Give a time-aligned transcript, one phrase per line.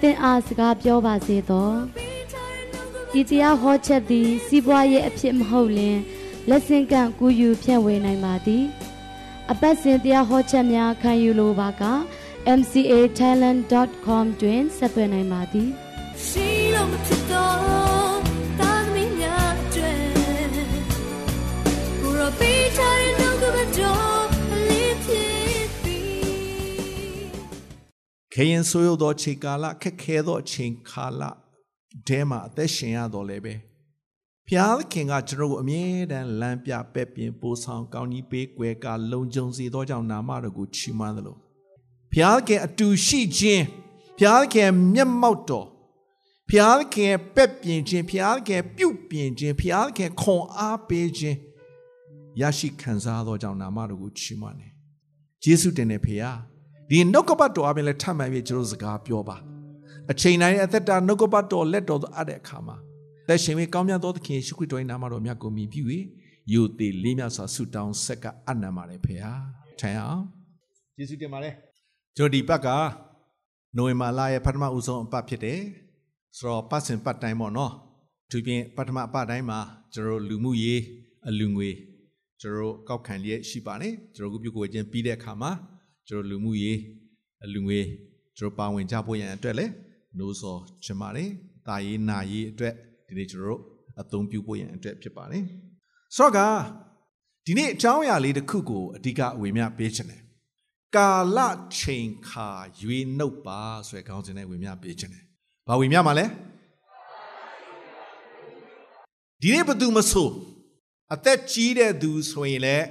[0.00, 1.70] သင်အားစကားပြောပါစေသော
[3.20, 5.98] ဤတရားဟောချက်သည် စီးပွားရေးအဖြစ်မဟုတ်လင်
[6.48, 8.64] လက်ဆင့်ကန့်ကူးယူဖြန့်ဝေနိုင်ပါသည်
[9.50, 11.82] အပတ်စဉ်တရားဟောချက်များခံယူလိုပါက
[12.58, 15.68] mcatalent.com တွင်ဆက်သွယ်နိုင်ပါသည်
[16.24, 17.56] ရှိလို့မဖြစ်တော့
[18.60, 20.00] တာသမီးများအတွက်
[22.00, 24.15] ကိုရောပေးချင်တော့ကမတော့
[28.38, 31.22] ခရင်ဆိုးရသောချိန်ကာလခက်ခဲသောအချိန်ကာလ
[32.08, 33.54] တဲမှာအသက်ရှင်ရတော့လည်းပဲ
[34.46, 41.36] ဖျားခင်ကကျွန်တော်ကိုအမြဲတမ်းလမ်းပြပဲ့ပြင်ပို့ဆောင်ကောင်းကြီးပေးကွယ်ကလုံခြုံစေသောကြောင့်နာမတော်ကိုချီးမွမ်းသလို
[42.12, 43.64] ဖျားခင်အတူရှိခြင်း
[44.18, 45.66] ဖျားခင်မျက်မှောက်တော်
[46.50, 51.36] ဖျားခင်ပဲ့ပြင်ခြင်းဖျားခင်ပြုတ်ပြင်ခြင်းဖျားခင်ခွန်အားပေးခြင်း
[52.40, 54.72] ရရှိခံစားသောကြောင့်နာမတော်ကိုချီးမွမ်းတယ်
[55.44, 56.55] ယေရှုတင်တဲ့ဖျား
[56.90, 59.36] ဒီနှုတ်ကပတ်တော်အပြင်လည်းထပ်မှန်ပြီးကျွန်တော်စကားပြောပါ
[60.10, 62.76] အချိန်တိုင်းအသက်တာနှုတ်ကပတ်တော်လက်တော်အပ်တဲ့အခါမှာ
[63.28, 65.82] သက်ရှင်ပြီးကောင်းမြတ်သောသခင်ယေရှုခရစ်တော်၏နာမတော်မြတ်ကိုမြည်ပြု၍
[66.52, 69.32] ယိုသေးလေးမြတ်စွာဆုတောင်းဆက်ကအနံပါတယ်ဖေဟာ
[69.80, 70.22] ထိုင်အောင်
[70.98, 71.54] ယေရှုတင်ပါတယ်
[72.16, 72.68] ကျွန်တော်ဒီပတ်က
[73.76, 75.60] နိုဝင်ဘာလရဲ့ပထမဦးဆုံးအပတ်ဖြစ်တယ်
[76.36, 77.72] ဆိုတော့ပတ်စဉ်ပတ်တိုင်းပေါ့နော်
[78.30, 79.58] သူပြင်ပထမအပတ်တိုင်းမှာ
[79.94, 80.80] ကျွန်တော်လူမှုရေး
[81.28, 81.70] အလူငွေ
[82.40, 85.50] ကျွန်တော်ကောက်ခံလျက်ရှိပါတယ်ကျွန်တော်ကပြုကိုခြင်းပြီးတဲ့အခါမှာ
[86.08, 86.78] ကျွန်တော်လူမှုရေး
[87.44, 87.80] အလူငွေ
[88.38, 89.72] ကျွန်တော်ပါဝင်ကြဖို့ရန်အတွက်လည်း
[90.16, 91.28] နှိုးဆော်ချင်ပါတယ်။
[91.66, 92.74] တာရေးနာရေးအတွက်
[93.08, 93.60] ဒီနေ့ကျွန်တော်တို့
[94.00, 95.42] အသုံးပြုဖို့ရန်အတွက်ဖြစ်ပါတယ်။
[96.16, 96.40] ဆိုတော့က
[97.46, 100.22] ဒီနေ့အကြောင်းအရာလေးတစ်ခုကိုအဓိကအဝေမျှပေးချင်တယ်။
[100.96, 101.38] ကာလ
[101.78, 102.48] ချိန်ခါ
[102.80, 105.24] ရွေးနှုတ်ပါဆိုတဲ့ခေါင်းစဉ်နဲ့ဝေမျှပေးချင်တယ်။
[105.68, 106.26] ဘာဝေမျှမှာလဲ။
[109.42, 110.28] ဒီနေ့ဘယ်သူမဆို
[111.14, 112.86] အသက်ကြီးတဲ့သူဆိုရင်လည်း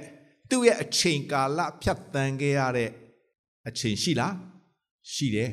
[0.50, 2.90] သူ့ရဲ့အချိန်ကာလဖြတ်တန်းခဲ့ရတဲ့
[3.67, 4.35] အချိန်ရှိလား
[5.11, 5.51] ရှိတယ်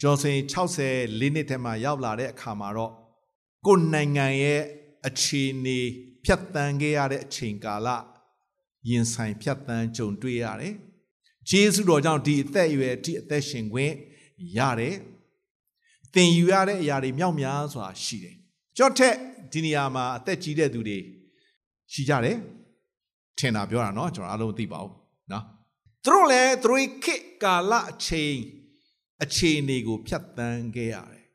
[0.00, 2.92] ကျော်စင်60လေးနှစ်ထဲမှာရောက်လာတဲ့အခါမှာတော့
[3.66, 4.62] ကိုယ်နိုင်ငံရဲ့
[5.06, 5.78] အခြေအနေ
[6.24, 7.88] ဖြတ်တန်းခဲ့ရတဲ့အချိန်ကာလ
[8.88, 10.74] ရင်ဆိုင်ဖြတ်တန်းကြုံတွေ့ရတယ်
[11.50, 13.92] ဂျေစုတော်ကြောင့်ဒီအသက်အရွယ်ဒီအသက်ရှင်ခွင့်
[14.58, 14.96] ရတယ်
[16.14, 18.36] သင်ယူရတဲ့အရာတွေမြောက်များစွာရှိတယ်
[18.76, 19.14] ကြော့ထက်
[19.52, 20.98] ဒီနေရာမှာအသက်ကြီးတဲ့သူတွေ
[21.92, 22.36] ရှိကြတယ်
[23.38, 24.94] ထင်တာပြောတာเนาะကျွန်တော်အားလုံးသိပါဘူး
[25.30, 25.44] เนาะ
[26.07, 28.37] သူတို့လည်းသူတို့ခေတ်ကာလအချိန်
[29.23, 31.25] အခြေအနေကိုဖြတ်သန်းခဲ့ရတယ်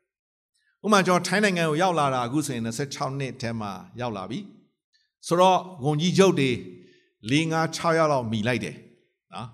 [0.85, 4.39] ။ဥပမာကျွန်တော်ထိုင်းနိုင်ငံကိုရောက်လာတာအခုဆိုရင်26နှစ်ထဲမှာရောက်လာပြီ။
[5.27, 6.51] ဆိုတော့ဝန်ကြီးချုပ်တွေ
[7.31, 8.75] ၄၅6ရောက်လောက်မိလိုက်တယ်။
[9.33, 9.47] နော်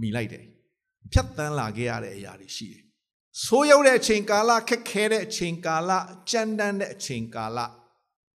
[0.00, 0.44] မိလိုက်တယ်။
[1.12, 2.82] ဖြတ်သန်းလာခဲ့ရတဲ့အရာတွေရှိတယ်။
[3.44, 5.90] ဆိုးရောက်တဲ့အချိန်ကာလခက်ခဲတဲ့အချိန်ကာလ
[6.30, 7.58] ကြမ်းတမ်းတဲ့အချိန်ကာလ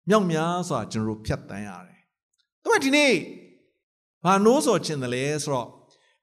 [0.09, 2.01] မြောက်များစွာကျွန်တော်ဖြတ်သန်းရတယ်။
[2.63, 3.15] ဒါပေမဲ့ဒီနေ့
[4.25, 5.69] ဘာနိုးစော်ခြင်းတယ်လဲဆိုတော့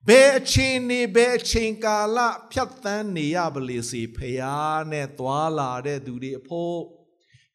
[0.07, 2.17] ဘယ်အချိန်နေဘယ်အချိန်ကာလ
[2.51, 4.55] ဖြတ်သန်းနေရပါလေစေဖရာ
[4.91, 6.79] နဲ့သွားလာတဲ့သူတွေအဖို့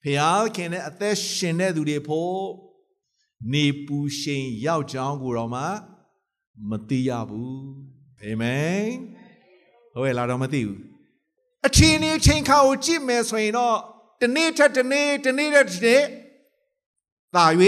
[0.03, 2.39] ဖရာခင်နဲ့အသက်ရှင်တဲ့သူတွေအဖို့
[3.53, 5.65] နေပူရှင်ရောက်ကြောင်းကိုတော့မှ
[6.71, 7.61] မသိရဘူး
[8.23, 8.87] အာမင်
[9.93, 10.81] ဟုတ်ရဲ့လားတော့မသိဘူး
[11.67, 13.79] အချိန်နေအချိန်ခါကိုကြည့်မယ်ဆိုရင်တော့
[14.21, 16.03] တစ်နေ့ထက်တစ်နေ့တစ်နေ့ထက်တစ်နေ့
[17.35, 17.47] သာ၍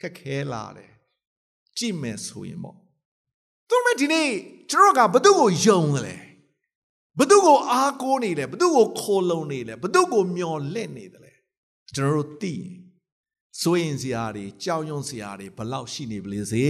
[0.00, 0.92] ခက်ခဲလာတယ်
[1.76, 2.78] ကြည့်မယ်ဆိုရင်ပေါ့
[3.70, 4.30] သူတို့ဒီနေ့
[4.70, 6.16] ကျွန်တော်ကဘသူ့ကိုယုံတယ်လဲ
[7.18, 11.32] ဘသူ့ကိုအားကိုးနေတယ်ဘသူ့ကိုခိုးလုံနေတယ်ဘသူ့ကိုမျော်လင့်နေတယ်လဲ
[11.94, 12.70] ကျွန်တော်တို့သိရင်
[13.60, 16.68] စိုးရင်စရာတွေကြောက်ရွံ့စရာတွေဘလောက်ရှိနေပလေစေ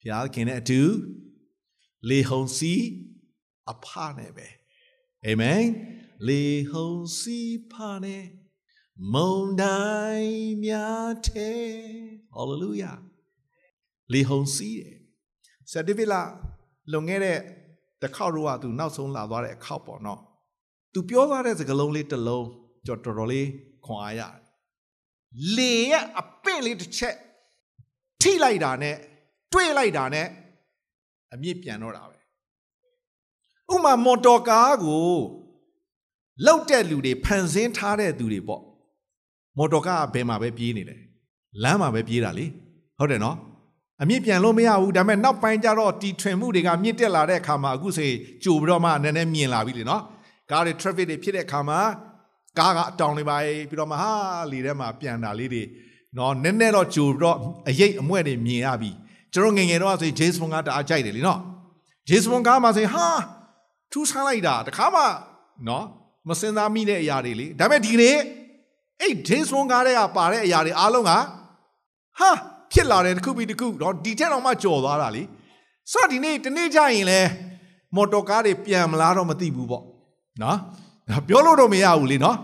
[0.00, 0.82] ဘုရားခင်နဲ့အတူ
[2.08, 2.74] လေဟုန်စီ
[3.72, 3.86] အဖ
[4.18, 4.48] နဲ့ပဲ
[5.26, 5.64] အာမင်
[6.28, 7.38] လေဟုန်စီ
[7.72, 8.24] ဖနဲ့
[9.12, 11.66] မုန်တိုင်းများတဲ့
[12.34, 12.92] ဟာလေလုယာ
[14.12, 14.95] လေဟုန်စီးတယ်
[15.72, 16.20] ဆာဒီဗီလာ
[16.92, 17.38] လွန်ခဲ့တဲ့
[18.02, 20.20] တစ်ခေါက်တော့ကသူနောက်ဆုံးလာသွားတဲ့အခေါက်ပေါ့နော်
[20.92, 22.46] သူပြောသွားတဲ့စကားလုံးလေးတစ်လုံး
[22.86, 23.48] ကြော်တော်တော်လေး
[23.84, 24.34] ခွန်အားရတယ်
[25.56, 27.14] လေရဲ့အပင့်လေးတစ်ချက်
[28.20, 28.96] ထိလိုက်တာနဲ့
[29.52, 30.26] တွေးလိုက်တာနဲ့
[31.32, 32.16] အမြင့်ပြန်တော့တာပဲ
[33.74, 35.10] ဥမာမော်တော်ကားကို
[36.46, 38.62] လောက်တဲ့လူတွေဖန်ဆင်းထားတဲ့သူတွေပေါ့
[39.58, 41.00] မော်တော်ကားကဘယ်မှာပဲပြေးနေတယ်
[41.62, 42.46] လမ်းမှာပဲပြေးတာလေ
[42.98, 43.36] ဟုတ်တယ်နော်
[44.02, 48.10] အမြင့်ပြန်လို့မရဘူးဒါပေမဲ့နောက်ပိုင်းကျတော့တီထွင်မှုတွေကမြင့်တက်လာတဲ့အခါမှာအခုဆို
[48.44, 50.02] ကြိုပြီးတော့မှနည်းနည်းမြင်လာပြီလေနော်
[50.50, 51.80] ကားတွေ traffic တွေဖြစ်တဲ့အခါမှာ
[52.58, 54.12] ကားကအတောင်တွေပါပြီးတော့မှဟာ
[54.50, 55.62] လေထဲမှာပြန်တာလေးတွေ
[56.18, 57.36] နော်နည်းနည်းတော့ကြိုပြီးတော့
[57.68, 58.90] အရိပ်အမွဲ့တွေမြင်ရပြီ
[59.32, 61.40] ကျွန်တော်ငယ်ငယ်တော့ဆိုရင် James Bond ကတအားကြိုက်တယ်လीနော်
[62.08, 63.06] James Bond ကားမှာဆိုရင်ဟာ
[63.92, 65.02] ထူးဆန်းလိုက်တာတခါမှ
[65.68, 65.84] နော်
[66.28, 68.16] မစင်စားမိတဲ့အရာတွေလေဒါပေမဲ့ဒီကနေ့
[69.00, 71.18] အဲ့ James Bond ကားတွေကပါတဲ့အရာတွေအားလုံးကဟာ
[72.72, 75.22] ဖြစ်လာတယ်တစ်ခုပြီးတစ်ခုတော့ဒီထက်တော့မှကြော်သွားတာလေ
[75.92, 77.20] ဆိုတော့ဒီနေ့တနေ့ကျရင်လဲ
[77.94, 79.84] မော်တော်ကားတွေပြန်မလားတော့မသိဘူးပေါ့
[80.42, 80.58] နော်
[81.08, 82.36] ဒါပြောလို့တော့မရဘူးလေနော်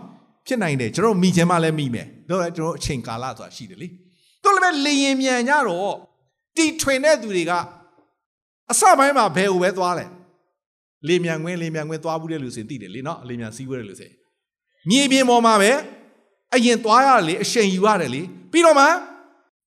[0.47, 3.89] ဖြစ်နိုင်တယ်ကျွန်တော်မိချင်မှလည်းမိမယ်တော့လည်းကျွန်တော်အချိန်ကာလဆိုတာရှိတယ်လေ
[4.45, 5.95] တော့လည်းလေရင်မြန်ကြတော့
[6.57, 7.53] တီထွင်တဲ့သူတွေက
[8.71, 10.07] အစပိုင်းမှာဘယ်ကိုပဲသွားလဲ
[11.09, 14.13] လေမြန်ခွင်းလေမြန်ခွင်းသွားဘူးတဲ့လူစင်သိတယ်လေနော်လေမြန်စီးဘူးတဲ့လူစင်
[14.91, 15.71] မြေပြင်ပေါ်မှာပဲ
[16.55, 18.23] အရင်သွားရတယ်လေအချိန်ယူရတယ်လေ
[18.53, 18.87] ပြီးတော့မှ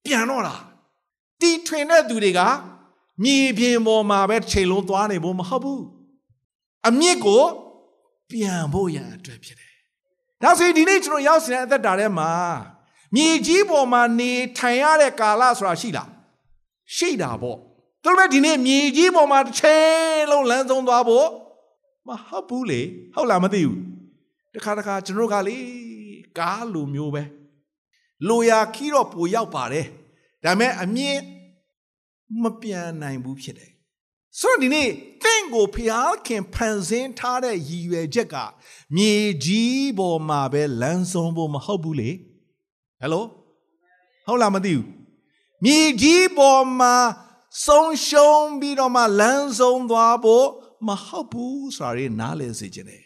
[0.05, 0.55] ပြန်တော့တာ
[1.41, 2.41] တီထွင်တဲ့သူတွေက
[3.23, 5.83] မြေပြင်ပေါ်မှာပဲချိန်လုံးသွားနေဖို့မဟုတ်ဘူး
[6.87, 7.43] အမြင့်ကို
[8.31, 9.73] ပြန်ဖို့ရန်အတွက်ဖြစ်တယ်
[10.41, 12.31] ဒါဆိုရင်ဒီနေ့ကျွန်တော်ရောက်စီတဲ့အသက်တာထဲမှာ
[13.15, 16.09] မြေကြီးပေါ်မှာနေထိုင်ရတဲ့ကာလဆိုတာရှိလား
[16.95, 17.57] ရှိတာပေါ့
[18.03, 21.27] သူတို့ပဲဒီနေ့မြေကြီးပေါ်မှာတစ်ချိန်လုံးလမ်းဆုံးသွားဖို့
[22.07, 22.81] မဟုတ်ဘူးလေ
[23.13, 23.79] ဟုတ်လားမသိဘူး
[24.53, 25.57] တခါတခါကျွန်တော်ကလေ
[26.39, 27.23] ကားလိုမျိုးပဲ
[28.27, 29.85] လိုရာခီးတော့ပိုရောက်ပါတယ်
[30.43, 31.19] ဒါပေမဲ့အမြင့်
[32.41, 33.71] မပြန်နိုင်ဘူးဖြစ်တယ်
[34.39, 34.89] ဆိုတော့ဒီနေ့
[35.23, 38.35] တင့်ကိုဖျားခင်ဖန်ဆင်းထားတဲ့ရည်ရွယ်ချက်က
[38.95, 39.13] မြေ
[39.45, 42.11] ကြီးပေါ်မှာပဲလမ်းဆုံးဖို့မဟုတ်ဘူးလေ
[42.99, 43.25] ဟယ်လို
[44.25, 44.85] ဟုတ်လားမသိဘူး
[45.63, 46.95] မြေကြီးပေါ်မှာ
[47.65, 50.47] ဆုံးရှုံးပြီးတော့မှလမ်းဆုံးသွားဖို့
[50.87, 53.03] မဟုတ်ဘူးဆိုတာတွေနားလည်စေခြင်းတယ်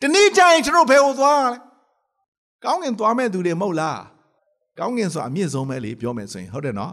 [0.00, 1.58] ဒီနေ့ကျရင်ကျွန်တော်ဘယ်ကိုသွားလဲ
[2.64, 4.00] ကောင်းကင်သွားမဲ့သူတွေမဟုတ်လား
[4.78, 6.92] ကောင်းကင်ဆိုတာအမြင့်ဆုံးပဲလေပြောမယ်ဆိုရင်ဟုတ်တယ်နော်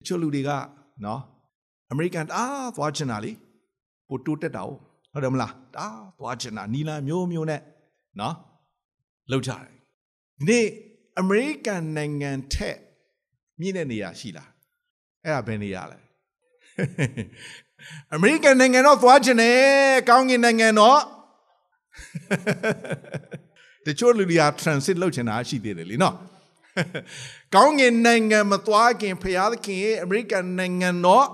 [0.00, 0.50] တချို့လူတွေက
[1.04, 1.20] နော်
[1.90, 3.32] အမေရိကန်တအားသွားချင်တာလေ
[4.08, 7.60] ပိုတိုးတက်တာဟုတ်တယ်မလားတအားသွားချင်တာနီလာမျိုးမျိုးနဲ့
[8.20, 8.34] နော်
[9.30, 9.74] လောက်ကြတယ်ဒီ
[10.48, 10.66] နေ့
[11.20, 12.76] အမေရိကန်နိုင်ငံထက်
[13.60, 14.50] မြင့်တဲ့နေရာရှိလား
[15.24, 15.98] အဲ့ဒါဘယ်နေရာလဲ
[18.14, 19.60] အမေရိကန်နိုင်ငံတော့သွားချင်တယ်
[20.08, 21.00] ကောင်းကင်နိုင်ငံတော့
[23.86, 26.16] တချို့လူတွေက transit လုပ်ချင်တာရှိသေးတယ်လीနော်
[27.54, 31.26] ကောင်းကင်နိုင်ငံမသွားခင်ဖရာသခင်ရဲ့အမေရိကန်နိုင်ငံတော့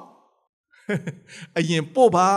[1.58, 2.29] အရင်ပို့ပါ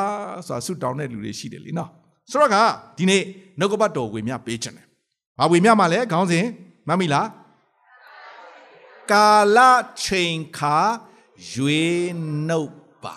[0.48, 1.90] ဆိုတာဆုတောင်းတဲ့လူတွေရှိတယ်လीနော်
[2.32, 2.58] ဆိုတော့က
[2.98, 3.24] ဒီနေ့
[3.60, 4.86] နှုတ်ကပတ်တော်ဝေမျှပေးချင်တယ်။
[5.40, 6.46] ဘာဝေမျှမှလဲခေါင်းစဉ်
[6.88, 7.28] မှတ်မိလား
[9.12, 9.60] ကာလ
[10.04, 10.78] ချိန်ခါ
[11.54, 11.84] ရွေ
[12.48, 12.74] နှုတ်
[13.04, 13.16] ပါ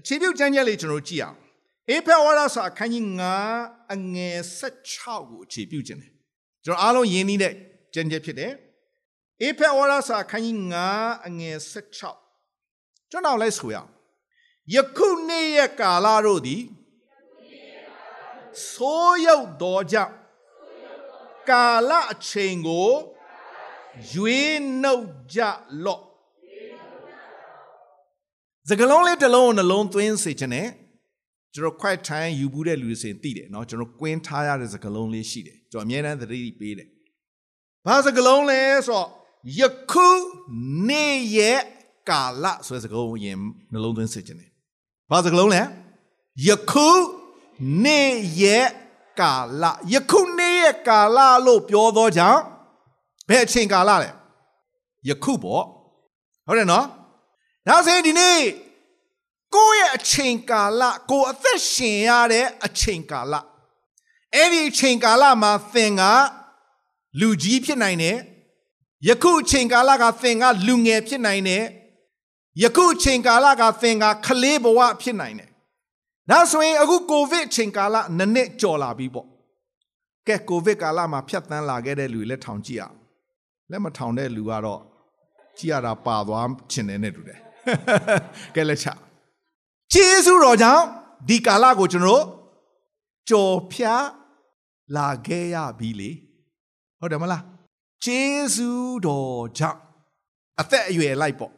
[0.00, 1.38] အခြေပြုကျမ်းချက်လေးကျွန်တော်ကြည့်အောင်
[1.88, 3.04] အေဖက်ဝါဒစာအခန်းကြီး
[3.48, 6.12] 9အငယ်16ကိုအခြေပြုခြင်းတယ်
[6.64, 7.54] ကျွန်တော်အားလုံးယဉ်နေတဲ့
[7.93, 8.53] ကျမ်းချက်ဖြစ်တယ်
[9.41, 10.57] အေဖက်ဝါဒစာအခန်းကြီး
[10.91, 11.57] 9အငယ်
[12.33, 13.89] 16ကျွန်တော်လိုက်ဆိုရအောင်
[14.73, 16.61] ယခုနေ့ရဲ့ကာလတို့သည်
[18.71, 20.13] ဆိုးရုပ်တော်ကြောင့်
[21.49, 22.89] ကာလအချိန်ကို
[24.13, 25.39] ရွေးနှုတ်ကြ
[25.85, 26.01] လော့
[28.69, 30.67] စကလုံးလေးတစ်လုံးကိုနှလုံးသွင်းစေခြင်းနဲ့
[31.53, 36.89] ကျွန်တော်ခွိုက်ထိုင်းယူဘူးတဲ့လူတွေဆိုရင်သိတယ်เนาะကျွန်တော်ကွင်းထားရတဲ့စကလုံးလေးရှိတယ်ကျွန်တော်အများအားသတိပေးတယ်
[37.86, 39.08] ဘာစကလုံးလဲဆိုတော့
[39.60, 40.08] ယခု
[40.88, 41.60] နေ့ရဲ့
[42.08, 43.36] ကာလဆိုတဲ့စကားကိုရင်
[43.72, 44.50] နှလုံးသွင်းစေခြင်းနဲ့
[45.10, 45.62] ဘာစကလုံးလဲ
[46.48, 46.88] ယခု
[47.84, 48.68] နေ့ရဲ့
[49.20, 52.42] ကာလယခုနေ့ရဲ့ကာလလို့ပြောသောကြောင့်
[53.28, 54.10] ဘယ်အချိန်ကာလလဲ
[55.08, 55.64] ယခုပေါ့
[56.46, 56.86] ဟုတ်တယ်နော်
[57.66, 58.40] ဒါဆိုရင်ဒီနေ့
[59.54, 63.34] ကိုယ့်ရဲ့အချိန်ကာလကိုယ်အသက်ရှင်ရတဲ့အချိန်ကာလ
[64.34, 66.02] အဲ့ဒီအချိန်ကာလမှာသင်က
[67.20, 68.16] လူကြီးဖြစ်နိုင်တယ်
[69.08, 71.64] ယခုအချိန်ကာလကသင်ကလူငယ်ဖြစ်နိုင်တယ်
[72.62, 75.50] ယခုအချိန်ကာလကသင်ကကလေးဘဝဖြစ်နိုင်တယ်
[76.30, 79.26] ဒါဆိုရင်အခုကိုဗစ်အချိန်ကာလနှစ်နှစ်ကျော်လာပြီပေါ့
[80.28, 82.96] ကဲကိုဗစ်ကာလမှာဖြတ်တန်းလာခဲ့တဲ့လူတွေလက်ထောင်ကြည့်အောင်
[83.70, 84.80] လက်မထောင်တဲ့လူကတော့
[85.58, 87.38] ကြည့်ရတာပါသွားချင်တယ်နဲ့တူတယ်
[88.54, 88.86] ကဲလက်ချ
[89.92, 90.84] ကျေးဇူးတော်ကြောင့်
[91.28, 92.24] ဒီကာလကိုကျွန်တော်
[93.28, 94.04] ကြော်ဖြား
[94.96, 96.10] လာခဲ့ရပြီလေ
[97.00, 97.42] ဟုတ်တယ်မလား
[98.04, 99.80] ကျေးဇူးတော်ကြောင့်
[100.60, 101.52] အသက်အရွယ်လိုက်ပေါ့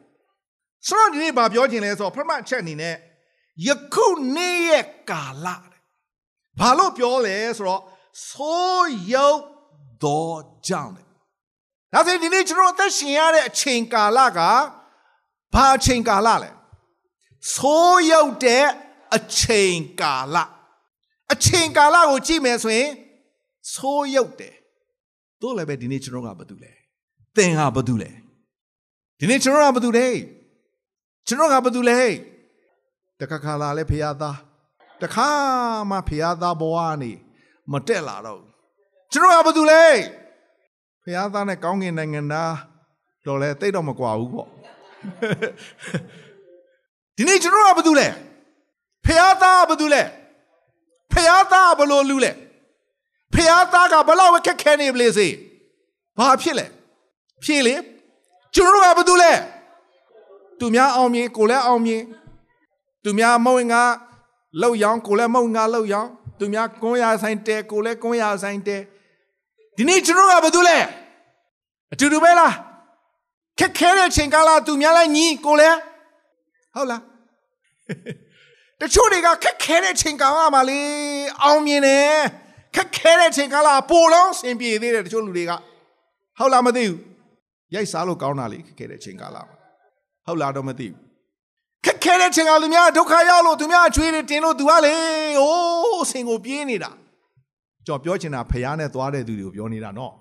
[0.87, 2.95] ဆိုတော့ဒီနေ့ဗာပြောချင်လဲဆိုတော့ပထမချက်အနေနဲ့
[3.67, 5.81] ယခုနေ့ရဲ့ကာလတဲ့
[6.59, 7.81] ဘာလို့ပြောလဲဆိုတော့
[8.29, 9.41] ဆိုးရုပ်
[10.03, 11.05] တော်ကြောင့်တဲ့
[11.93, 14.39] ဒါဆိုရင်ဒီနေ့ကျွန်တော်အသက်ရှင်ရတဲ့အချိန်ကာလက
[15.53, 16.49] ဘာအချိန်ကာလလဲ
[17.53, 18.65] ဆိုးရုပ်တဲ့
[19.15, 20.37] အချိန်ကာလ
[21.33, 22.91] အချိန်ကာလကိုကြည့်မယ်ဆိုရင်
[23.73, 24.55] ဆိုးရုပ်တယ်
[25.41, 26.71] တို့လည်းပဲဒီနေ့ကျွန်တော်ကဘာတူလဲ
[27.35, 28.09] သင်ကဘာတူလဲ
[29.19, 30.07] ဒီနေ့ကျွန်တော်ကဘာတူလဲ
[31.27, 31.99] ကျွန်တော်ကဘာတူလဲ
[33.19, 34.37] တခါခါလာလဲဖရာသား
[35.01, 35.29] တခါ
[35.89, 37.11] မှဖရာသားဘဝကနေ
[37.71, 38.41] မတက်လာတော့
[39.13, 39.83] ကျွန်တော်ကဘာတူလဲ
[41.03, 42.53] ဖះသားနဲ့ကောင်းကင်နိုင်ငံသား
[43.25, 44.49] တော့လဲတိတ်တော့မကွာဘူးပေါ့
[47.15, 48.07] ဒီနေ့ကျွန်တော်ကဘာတူလဲ
[49.05, 50.01] ဖះသားဘာတူလဲ
[51.13, 52.31] ဖះသားဘလို့လူလဲ
[53.33, 55.27] ဖះသားကဘလောက်ခက်ခဲနေပလေစေ
[56.17, 56.65] ဘာဖြစ်လဲ
[57.43, 57.75] ဖြေလေ
[58.55, 59.31] ကျွန်တော်ကဘာတူလဲ
[60.59, 62.03] သူများအောင်မြင်ကိုလည်းအောင်မြင်
[63.03, 63.81] သူများမဟုတ်ငါ
[64.61, 68.77] လောက်ရောင်းကိုလည်းမဟုတ်ငါလောက်ရောင်းသူများကွန်းရဆိုင်တဲကိုလည်းကွန်းရဆိုင်တဲ
[69.75, 70.77] ဒီနေ့ကျွန်တော်ကဘာတူလဲ
[71.93, 72.53] အတူတူပဲလား
[73.59, 75.77] ခက်ခဲတဲ့ချိန်ကာလသူများလည်းညီကိုလည်း
[76.75, 77.01] ဟုတ်လား
[78.79, 80.81] တချို့တွေကခက်ခဲတဲ့ချိန်ကာလမှာလေ
[81.43, 82.17] အောင်မြင်တယ်
[82.77, 85.51] ခက်ခဲတဲ့ချိန်ကာလပိုလုံးစင်ပြေသေးတယ်တချို့လူတွေက
[86.37, 86.99] ဟုတ်လားမသိဘူး
[87.73, 89.55] ရိုက်စားလို့ကောင်းတာလေခက်ခဲတဲ့ချိန်ကာလမှာ
[90.25, 90.97] ဟုတ်လားတော့မသိဘူး
[91.85, 94.93] ခက်ခဲတဲ့ချိန်ကလူများဒုက္ခရောက်လို့သူများအချွေးတွေတင်လို့သူကလေ
[95.39, 96.91] အိုးစင်ကိုပြေးနေတာ
[97.85, 100.13] ကြော်ပြောချင်တာဖះနဲ့သွားတဲ့သူတွေကိုပြောနေတာနော်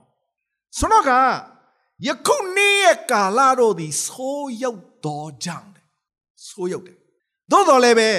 [0.79, 1.11] ဆိုတော့က
[2.07, 5.71] ယခုနေ့ရဲ့ကာလတို့သည်ဆိုးရောက်တော်ကြောင့်
[6.49, 6.97] ဆိုးရောက်တယ်
[7.51, 8.11] သို့တော်လည်းပဲ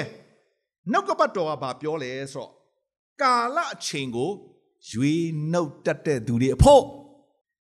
[0.92, 2.50] နောက်ကပတ်တော်ကဘာပြောလဲဆိုတော့
[3.22, 4.30] ကာလအချိန်ကို
[4.92, 6.84] ရွေးနှုတ်တတ်တဲ့သူတွေအဖို့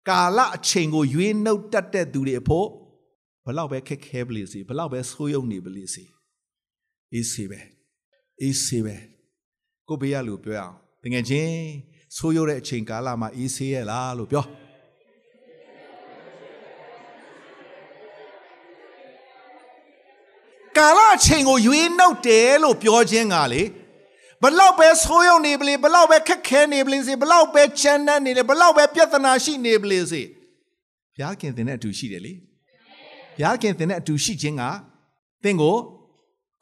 [0.10, 2.68] ကာလအချိန်ကိုရွေးနှုတ်တတ်တဲ့သူတွေအဖို့
[3.46, 6.04] ဘလောက်ပဲခက်ခဲပလိစေဘလောက်ပဲဆိုးရုံနေပလိစေ
[7.14, 7.60] အေးစေပဲ
[8.42, 8.96] အေးစေပဲ
[9.88, 11.58] ကိုဘေးရလူပြောအောင်တကယ်ချင်း
[12.16, 14.46] ဆိုးရုံတဲ့အချိန်ကာလမှာအေးစေရလားလို့ပြော
[20.78, 23.64] ကာလအချိန်ကိုရွေးနှုတ်တယ်လို့ပြောခြင်းကလေ
[24.44, 30.22] ဘလောက်ပဲဆိုးရုံနေပလေဘလောက်ပဲခက်ခဲနေပလေစေဘလောက်ပဲချမ်းတမ်းနေလေဘလောက်ပဲပြဿနာရှိနေပလေစေ
[31.16, 34.64] ဘုရားခင်တင်တဲ့အတူရှိတယ်လေဘုရားခင်တင်တဲ့အတူရှိခြင်းက
[35.44, 35.76] တင့်ကို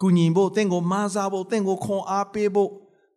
[0.02, 2.70] ကူညီဖို့တင့်ကိုမာစားဖို့တင့်ကိုခွန်အားပေးဖို့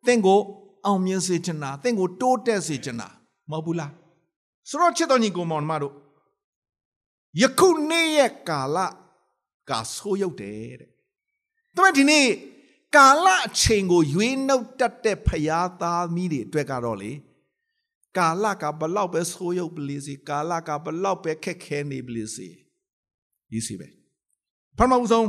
[0.06, 0.40] တင့်ကို
[0.86, 3.08] အောင်မြင်စေချင်တာတင့်ကိုတိုးတက်စေချင်တာ
[3.50, 3.92] မဟုတ်ဘူးလား
[4.68, 5.94] ဆိုတော့ချစ်တော်ညီကိုမောင်မတို့
[7.40, 8.78] ယခုနေ့ရဲ့ကာလ
[9.70, 10.90] ကဆိုးရုပ်တယ်တဲ့။
[11.76, 12.26] ဒါပေမဲ့ဒီနေ့
[12.96, 17.12] ကာလအချိန်ကိုရွေးနှုတ်တတ်တဲ့ဖရာသားမီးတွေအတွက်ကတော့လေ
[18.16, 22.48] ကာလကဘလောက်ပဲဆိုးရုပ်ပလေးစီကာလကဘလောက်ပဲခက်ခဲနေပလေးစီ
[23.50, 23.88] ဒီစီပဲ
[24.76, 25.28] ပထမဦးဆုံး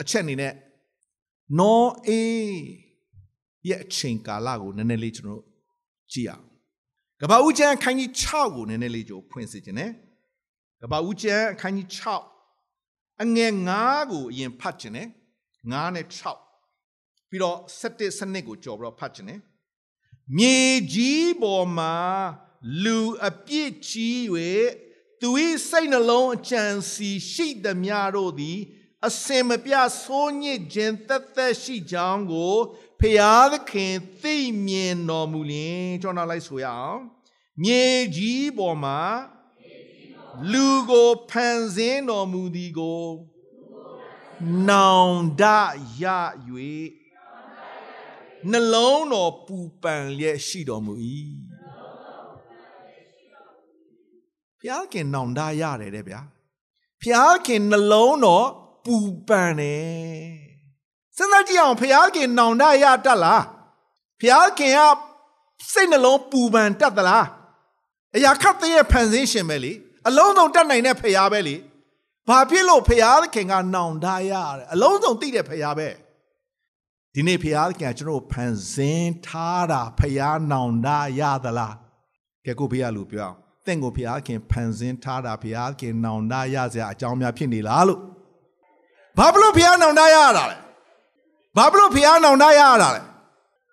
[0.00, 0.54] အချက်အနေနဲ့
[1.58, 2.56] နောအေး
[3.68, 5.42] ရဲ့အချိန်ကာလကိုနည်းနည်းလေးကျွန်တော်
[6.12, 6.46] ကြည့်အောင်
[7.20, 9.90] ကဘာဦးကျမ်းအခန်းကြီး6ကိုနည်းနည်းလေးကြိုဖွင့်စေခြင်းနဲ့
[10.80, 11.88] ကဘာဦးကျမ်းအခန်းကြီး
[12.54, 15.08] 6အငယ်9ကိုအရင်ဖတ်ခြင်းနဲ့
[15.46, 16.51] 9နဲ့6
[17.32, 19.40] ပြီးတော့7စနစ်ကိုကြော်ပြီးတော့ဖတ်ခြင်းနဲ့
[20.36, 20.60] မြေ
[20.92, 21.96] ကြီးပေါ်မှာ
[22.84, 24.18] လူအပြစ်ကြီး၍
[25.20, 25.28] သူ၏
[25.68, 28.58] စိတ်နှလုံးအကြံစီရှိသမျှတို့သည်
[29.06, 32.56] အစင်မပြဆိုးညစ်ခြင်းသက်သက်ရှိကြောင်းကို
[33.00, 34.36] ဖျားသခင်သိ
[34.66, 37.00] မြင်တော်မူလျင်ကျွန်တော်လိုက်ဆိုရအောင်
[37.62, 37.84] မြေ
[38.16, 39.00] ကြီးပေါ်မှာ
[40.52, 43.06] လူကိုဖန်ဆင်းတော်မူသည်ကို
[44.68, 45.42] နောင်တ
[46.02, 46.04] ရ၍
[48.50, 50.94] နှလုံးတော်ပူပန်လျက်ရှိတော်မူ၏
[54.58, 56.20] ဘုရားခင်နောင်တရတယ်တဲ့ဗျာ
[57.00, 58.46] ဘုရားခင်နှလုံးတော်
[58.84, 58.96] ပူ
[59.28, 60.42] ပန်တယ်
[61.16, 63.44] စဉ်းစားကြည့်အောင်ဘုရားခင်နောင်တရတတ်လား
[64.20, 64.80] ဘုရားခင်က
[65.72, 67.26] စိတ်နှလုံးပူပန်တတ်သလား
[68.16, 69.72] အရာခတ်တဲ့ဖန်ဆင်းရှင်ပဲလေ
[70.08, 71.56] အလုံးစုံတတ်နိုင်တဲ့ဖရားပဲလေ
[72.28, 75.88] ဘာဖြစ်လို့ဖရားသခင်ကနောင်တရရတယ်အလုံးစုံသိတဲ့ဖရားပဲ
[77.14, 80.88] ဒီနေ့ဖရားသခင်ကကျွန်တော်ဖန်ဆင်းထားတာဖရားနောင်တ
[81.20, 81.74] ရသလား
[82.44, 88.00] ကဲကိုဖေးရလူပြောအောင်တင့်ကိုဖရားခင်ဖန်ဆင်းထားတာဖရားခင်နောင်တရစရာအကြောင်းများဖြစ်နေလားလို့
[89.18, 90.56] ဘာဖြစ်လို့ဖရားနောင်တရရတာလဲ
[91.56, 93.02] ဘာဖြစ်လို့ဖရားနောင်တရရတာလဲ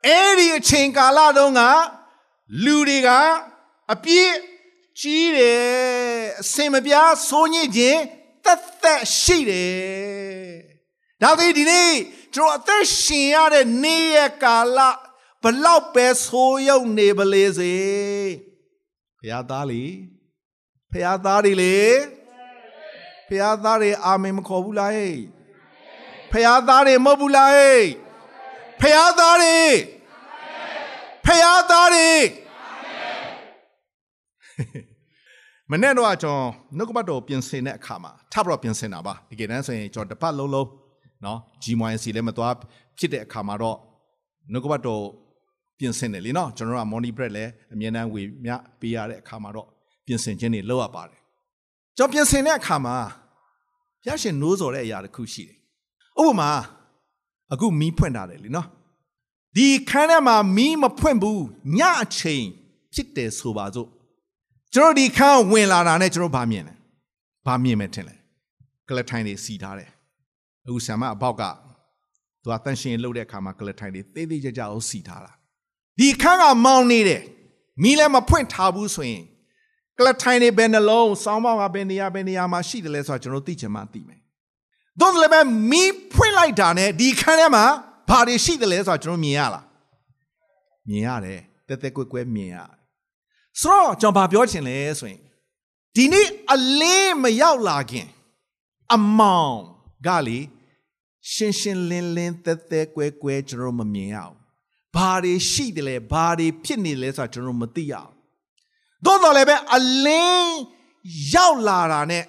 [0.05, 1.61] အဲ့ဒီအချိန်ကာလတုန်းက
[2.63, 3.09] လူတွေက
[3.93, 4.33] အပြည့်
[4.99, 5.61] ကြီးတယ်
[6.41, 8.01] အစင်မပြားဆိုးညစ်ခြင်း
[8.45, 10.69] တက်သက်ရှိတယ်
[11.21, 11.91] ဒါပေဒီနေ့
[12.35, 14.79] ကျွန်တော်အသက်ရှင်ရတဲ့နေ့ရက်ကာလ
[15.43, 17.75] ဘလောက်ပဲဆိုးရုံနေပလေစေ
[19.17, 19.83] ဖခင်သားလေ
[20.91, 21.77] ဖခင်သားတွေလေ
[23.27, 25.15] ဖခင်သားတွေအာမင်မခေါ်ဘူးလားဟဲ့
[26.31, 27.81] ဖခင်သားတွေမဟုတ်ဘူးလားဟဲ့
[28.81, 29.59] ဖခင်သားတွေ
[31.25, 32.09] ဖခင်သားတွေ
[35.71, 40.67] မနေ့တော့ကျွန်တော်နှုတ်ကပတ်တော်ပြင်ဆင်တဲ့အခါမှာထပ်ပြီးတော့ပြင်ဆင်တာပါဒီကနေ့ဆိုရင်ကျွန်တော်တစ်ပတ်လုံးလုံး
[41.25, 42.53] နော် GMYC လည်းမသွား
[42.97, 43.77] ဖြစ်တဲ့အခါမှာတော့
[44.51, 45.03] နှုတ်ကပတ်တော်
[45.77, 49.67] ပြင်ဆင်တယ်လीနော်ကျွန်တော်က morning bread လည်းအမြဲတမ်းဝေမျှပေးရတဲ့အခါမှာတော့
[50.05, 51.19] ပြင်ဆင်ခြင်းတွေလုပ်ရပါတယ်
[51.97, 52.95] ကျွန်တော်ပြင်ဆင်တဲ့အခါမှာ
[54.03, 55.57] ဘုရားရှင်နိုးစော်တဲ့အရာတစ်ခုရှိတယ်
[56.23, 56.49] ဥပမာ
[57.53, 58.67] အခုမီးဖွင့်ထားတယ်လीနော်
[59.55, 61.43] ဒီခန်းထဲမှာမီးမဖွင့်ဘူး
[61.79, 62.43] ညအချိန်
[62.93, 63.89] ဖြစ်တယ်ဆိုပါစို့
[64.73, 66.77] ကျွန်တော်ဒီခန်းဝင်လာတာနဲ့ကျွန်တော်ဗာမြင်တယ်
[67.45, 68.19] ဗာမြင်မယ်ထင်တယ်
[68.87, 69.89] ကလထိုင်တွေစီထားတယ်
[70.69, 71.43] အခုဆ iam မအပေါက်က
[72.43, 75.31] သူကတန်ရှင်လှုပ်တဲ့အခါမှာကလထိုင်တွေသေးသေးကြကြအောင်စီထားတာ
[75.99, 77.23] ဒီခန်းကမောင်းနေတယ်
[77.83, 79.23] မီးလည်းမဖွင့်ထားဘူးဆိုရင်
[79.97, 84.19] ကလထိုင်တွေဘယ်နှလုံးစောင်းပေါက်ကဘယ်နေရာဘယ်နေရာမှာရှိတယ်လဲဆိုတာကျွန်တော်သိချင်မှသိမယ်။
[85.01, 85.39] တော့လည်းပဲ
[85.71, 87.65] မီးဖွင့်လိုက်တာနဲ့ဒီခန်းထဲမှာ
[88.09, 89.63] ဘာတွေရှိတယ်လဲဆိုတာကျွန်တော်မြင်ရလား။
[90.87, 92.69] မြင်ရတယ်တက်တက်ကွက်ကွက်မြင်ရတယ်။
[93.61, 95.21] ဆိုတော့ကျွန်တော်ဘာပြောချင်လဲဆိုရင်
[95.95, 98.07] ဒီနေ့အလင်းမရောက်လာခင်
[98.93, 99.59] အမောင်
[100.07, 100.39] ကလေ
[101.31, 104.35] ရှင်းရှင်းလင်းလင်းတက်တက်ကွက်ကွက်ကျွန်တော်မမြင်ရအောင်။
[104.95, 108.11] ဘာတွေရှိတယ်လဲဘာတွေဖြစ်နေလဲဆိုတာကျွန်တော်မသိရအောင်။
[109.05, 110.53] သို့တော်လည်းပဲအလင်း
[111.33, 112.23] ရောက်လာတာနဲ့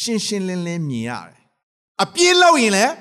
[0.00, 1.40] ရှင်းရှင်းလင်းလင်းမြင်ရတယ်။
[2.02, 2.92] အပြည့်လောက်ရင်လည်း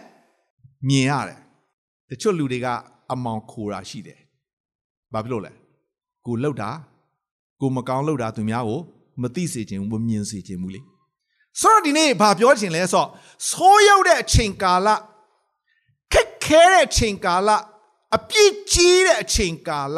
[0.88, 1.40] မြင်ရတယ်။
[2.10, 2.68] တချို့လူတွေက
[3.12, 4.20] အမောင်ခိုတာရှိတယ်။
[5.14, 5.52] ဘာဖြစ်လို့လဲ။
[6.26, 6.70] ကိုလှုပ်တာ
[7.62, 8.80] ကိုမကောင်းလှုပ်တာသူများကို
[9.22, 10.82] မသိစေခြင်းမမြင်စေခြင်းဘူးလေ။
[11.60, 13.10] ဆိုတော့ဒီနေ့ဘာပြောချင်လဲဆိုတော့
[13.50, 14.88] ဆိုးရောက်တဲ့အချိန်ကာလ
[16.14, 17.50] ခက်ခဲတဲ့အချိန်ကာလ
[18.16, 19.98] အပြည့်ကြီးတဲ့အချိန်ကာလ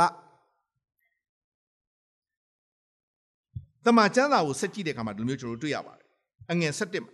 [3.86, 6.08] တမန်ကျမ်းစာကိုဆက်ကြည့်တဲ့အခါမှာဒီလိုမျိုးကျွန်တော်တို့တွေ့ရပါတယ်
[6.52, 7.12] အငယ်7မှာ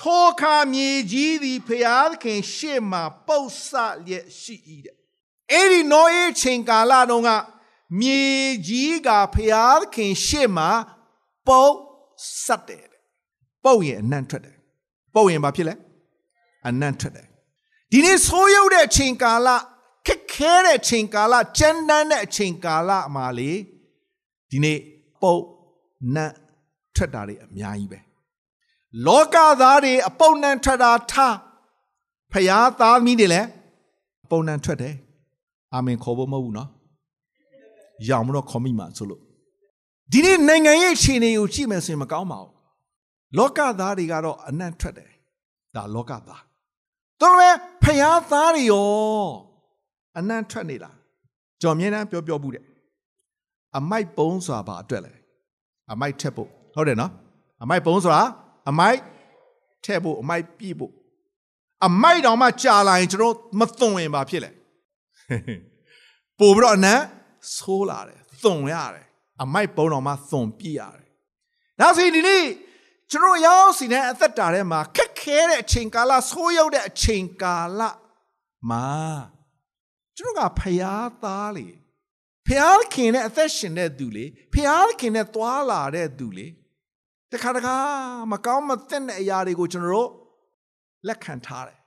[0.00, 3.68] ထိုခါမြေကြီးသည်ဖျားသခင်ရှေ့မှာပုတ်ဆ
[4.06, 4.96] လျက်ရှိ၏တဲ့
[5.52, 7.30] အဲ့ဒီနောအေးချိန်ကာလတုန်းက
[8.00, 8.22] မြေ
[8.68, 10.70] ကြီးကဖျားသခင်ရှေ့မှာ
[11.48, 11.76] ပုတ်
[12.44, 12.91] ဆက်တယ်တဲ့
[13.64, 14.56] ပုတ်ရင်အနံ့ထွက်တယ်
[15.14, 15.74] ပုတ်ရင်ဘာဖြစ်လဲ
[16.68, 17.26] အနံ့ထွက်တယ်
[17.92, 19.48] ဒီနေ့ဆိုးရုပ်တဲ့အချိန်ကာလ
[20.06, 23.50] ခက်ခဲတဲ့အချိန်ကာလကြမ်းတမ်းတဲ့အချိန်ကာလမှာလေ
[24.50, 24.78] ဒီနေ့
[25.22, 25.42] ပုတ်
[26.14, 26.32] နတ်
[26.96, 27.98] ထွက်တာတွေအများကြီးပဲ
[29.06, 31.36] လောကသားတွေအပုတ်နံထွက်တာထား
[32.32, 33.48] ဖျားသားသမီးတွေလည်း
[34.24, 34.94] အပုတ်နံထွက်တယ်
[35.74, 36.68] အာမင်ခေါ်ဖို့မဟုတ်ဘူးနော်
[38.08, 39.20] ရောင်မတော့ခေါ်မိမှာဆိုလို့
[40.12, 42.50] ဒီနေ့နိုင်ငံရဲ့အခြေအနေကိုကြည့်မယ်ဆိုရင်မကောင်းပါဘူး
[43.38, 45.10] လောကသားတွေကတော့အနံ့ထွက်တယ်
[45.74, 46.42] ဒါလောကသား
[47.20, 49.28] တော်လည်းဖျားသားတွေရော
[50.18, 50.96] အနံ့ထွက်နေလား
[51.62, 52.64] ကြော်မြဲတမ်းပြောပြောဘူးတဲ့
[53.76, 55.12] အမိုက်ပုံးစွာပါအတွက်လဲ
[55.92, 57.12] အမိုက်ထက်ဖို့ဟုတ်တယ်နော်
[57.62, 58.22] အမိုက်ပုံးဆိုတာ
[58.68, 58.98] အမိုက်
[59.84, 60.92] ထက်ဖို့အမိုက်ပြည့်ဖို့
[61.86, 64.50] အမိုက်တောင်မှကြာလာရင်ကျွန်တော်မသွန်ရင်ပါဖြစ်လေ
[66.38, 67.00] ပို့ပြီးတော့အနံ့
[67.56, 69.06] ဆိုးလာတယ်သွန်ရတယ်
[69.42, 71.08] အမိုက်ပုံးတော်မှသွန်ပြည့်ရတယ်
[71.80, 72.44] ဒါဆိုရင်ဒီနေ့
[73.12, 77.80] ကျွန်တော်ရောက်စီတဲ့အသက်တာထဲမှာခက်ခဲတဲ့အချိန်ကာလဆိုးရောက်တဲ့အချိန်ကာလ
[78.70, 78.86] မှာ
[80.16, 81.66] ကျွန်တော်ကဖျားသားလေ
[82.46, 86.46] ဖျားခင်နဲ့အသက်ရှင်တဲ့သူလေဖျားခင်နဲ့သွားလာတဲ့သူလေ
[87.32, 87.76] တခါတခါ
[88.32, 90.10] မကောင်းမသင့်တဲ့အရာတွေကိုကျွန်တော်တို့
[91.06, 91.78] လက်ခံထားတယ်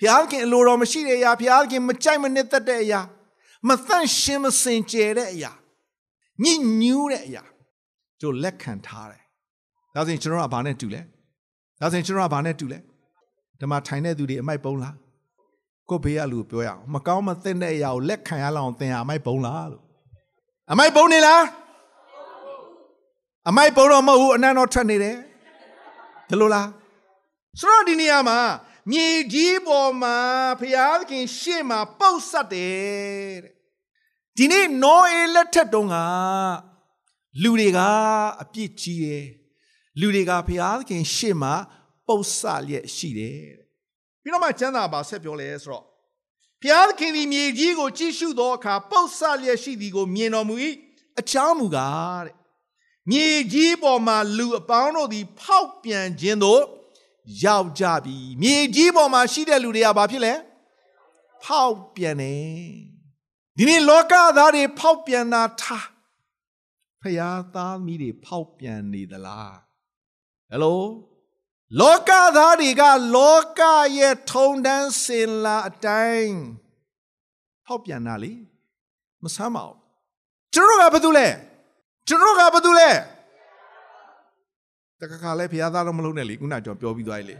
[0.00, 3.00] ဖျားခင်အလိုတော်မရှိတဲ့အရာဖျားခင်မကြိုက်မနစ်သက်တဲ့အရာ
[3.68, 5.52] မသန့်ရှင်းမစင်ကြယ်တဲ့အရာ
[6.42, 7.44] ညစ်ညူးတဲ့အရာ
[8.20, 9.23] တို့လက်ခံထားတယ်
[9.94, 11.00] ဒါဆိုရင်ကျွန်တော်ကဘာနဲ့တူလဲ
[11.80, 12.78] ဒါဆိုရင်ကျွန်တော်ကဘာနဲ့တူလဲ
[13.58, 14.96] ဒီမှာထိုင်တဲ့သူတွေအမိုက်ပုံးလား
[15.88, 19.82] ကိုဘေးကလူပြောရအောင်မကောင်းမသင့်တဲ့အရာကိုလက်ခံရလောက်သင်ရအမိုက်ပုံးလားလို့
[20.72, 21.42] အမိုက်ပုံးနေလား
[23.48, 25.16] အမိုက်ပုံးတော့မဟုတ်ဘူးအနံ့တော့ထွက်နေတယ်
[26.28, 26.68] ဒီလိုလား
[27.58, 28.38] ဆိုတော့ဒီနေရာမှာ
[28.90, 30.16] မြေကြီးပေါ်မှာ
[30.60, 33.52] ဖျားသခင်ရှေ့မှာပုတ်ဆက်တယ်တဲ့
[34.36, 35.96] ဒီနေ့နောအေလက်ထက်တုန်းက
[37.42, 37.78] လူတွေက
[38.40, 39.26] အပြစ်ကြီးတယ်
[40.00, 41.54] လူတွေကဖျားသခင်ရှေ့မှာ
[42.06, 43.66] ပုတ်ဆလျက်ရှိတယ်တဲ့
[44.22, 45.84] ပြီးတော့မှကျမ်းစာပါဆက်ပြောလဲဆိုတော့
[46.62, 50.54] ဖျားသခင်ဒီမြေကြီးကိုကြည့်ရှုသောအခါပုတ်ဆလျက်ရှိသည်ကိုမြင်တော်မူ၏
[51.20, 52.36] အချောင်းမူကားတဲ့
[53.10, 56.62] မြေကြီးပေါ်မှာလူအပေါင်းတို့သည် ဖောက်ပြန်ခြင်းတို့
[57.44, 60.34] ရောက်ကြပြီမြေကြီးပေါ်မှာရှိတဲ့လူတွေကဘာဖြစ်လဲ
[61.44, 62.72] ဖောက်ပြန်တယ်
[63.56, 65.88] ဒီနေ့လောကသားတွေဖောက်ပြန်တာထား
[67.02, 69.63] ဖျားသားမိတွေဖောက်ပြန်နေသလား
[70.50, 70.80] ဟယ်လို
[71.80, 72.82] လောကသားတွေက
[73.16, 73.60] လောက
[73.98, 76.36] ရဲ့ထုံတန်းစင်လာအတိုင်း
[77.66, 78.32] ဖောက်ပြန်တာလေ
[79.22, 79.78] မဆမ်းပါဘူး
[80.54, 81.26] ကျွန်တော်ကဘာတူလဲ
[82.08, 82.90] ကျွန်တော်ကဘာတူလဲ
[85.00, 87.36] တခါခါလဲဖះသားတော့မလုံးနဲ့လေခုနကျွန်တော်ပြောပြီးသွားပြီလေ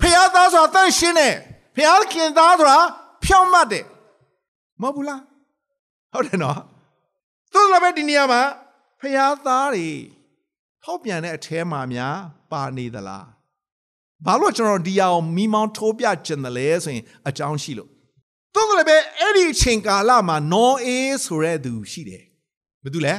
[0.00, 1.34] ဖះသားဆိုတာတန့်ရှင်းတယ်
[1.76, 2.78] ဖះခင်သားဆိုတာ
[3.24, 3.84] ဖြောင့်မတ်တယ်
[4.82, 5.20] မဟုတ်ဘူးလား
[6.12, 6.58] ဟုတ်တယ်နော်
[7.52, 8.42] သို့တော်ပဲဒီနေရာမှာ
[9.00, 9.88] ဖះသားတွေ
[10.84, 12.16] ဖောက်ပြန်တဲ့အထဲမှာများ
[12.52, 13.26] ပါနေသလား
[14.26, 17.90] ဘာလို့ကျွန်တော်ဒီအောင်မိမောင်းထိုးပြကျင်တယ်လဲဆိုရင်အကြောင်းရှိလို့
[18.54, 22.22] သို့တော်လည်းပဲအဲ့ဒီအချိန်ကာလမှာနောအေးဆိုတဲ့သူရှိတယ်
[22.82, 23.14] ဘာတူလဲ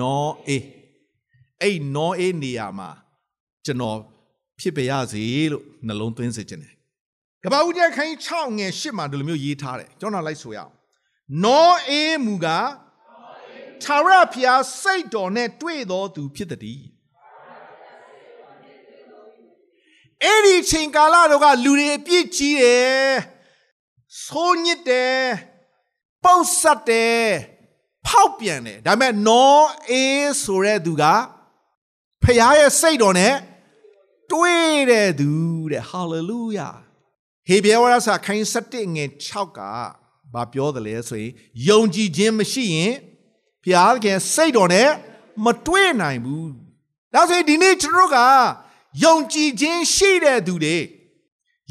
[0.00, 0.64] နောအေး
[1.60, 2.90] အဲ့နောအေးနေရာမှာ
[3.64, 3.98] ကျွန်တော်
[4.60, 6.74] ဖြစ်ပေရစေလို့နှလုံးသွင်းစေခြင်းတယ်
[7.44, 10.72] ကပ္ပဦးကျခိုင်း6ငယ်8မှာဒီလိုမျိုးရေးထားတယ်ကျွန်တော်လိုက်ဆိုရအောင်
[11.44, 12.46] နောအေးမူက
[13.84, 16.82] ထာဝရဘုရားစိတ်တော်နဲ့တွေ့တော်သူဖြစ်သည်
[20.24, 23.12] အဲ့ဒီအချိန်ကာလတော့ကလူတွေအပြစ်ကြီးတယ်
[24.24, 25.20] ဆိုးညစ်တယ်
[26.24, 27.24] ပုတ်ဆက်တယ်
[28.06, 29.58] ဖောက်ပြန်တယ်ဒါပေမဲ့နော
[29.90, 31.04] အေးဆိုတဲ့သူက
[32.22, 33.34] ဖခင်ရဲ့စိတ်တော်နဲ့
[34.32, 35.30] တွေ့တဲ့သူ
[35.72, 36.68] တဲ့ဟာလေလုယာ
[37.48, 39.60] ဟေဘရဲဝါစာခိုင်း7ငွေ6က
[40.34, 41.32] ဘာပြောတယ်လဲဆိုရင်
[41.68, 42.94] ယုံကြည်ခြင်းမရှိရင်
[43.62, 44.88] ဘုရားခင်စိတ်တော်နဲ့
[45.44, 46.50] မတွေ့နိုင်ဘူး
[47.14, 48.18] ဒါဆိုရင်ဒီနေ့ကျွန်တော်တို့က
[49.04, 50.76] ယုံကြည်ခြင်းရှိတဲ့သူတွေ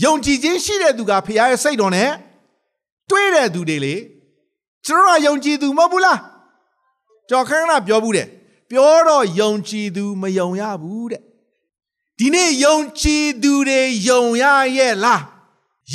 [0.04, 2.12] ယုံကြည်ခြင်းရှိတဲ့သူကဘုရားရဲ့စိတ်တော်နဲ့
[3.10, 3.96] တွေ့တဲ့သူတွေလေ
[4.86, 6.20] ကျွန်တော်ကယုံကြည်သူမဟုတ်ဘူးလား
[7.30, 8.28] ကြော်ခန်းကပြောဘူးတဲ့
[8.70, 11.22] ပြောတော့ယုံကြည်သူမယုံရဘူးတဲ့
[12.20, 14.44] ဒီနေ့ယုံကြည်သူတွေယုံရ
[14.78, 15.24] ရဲ့လား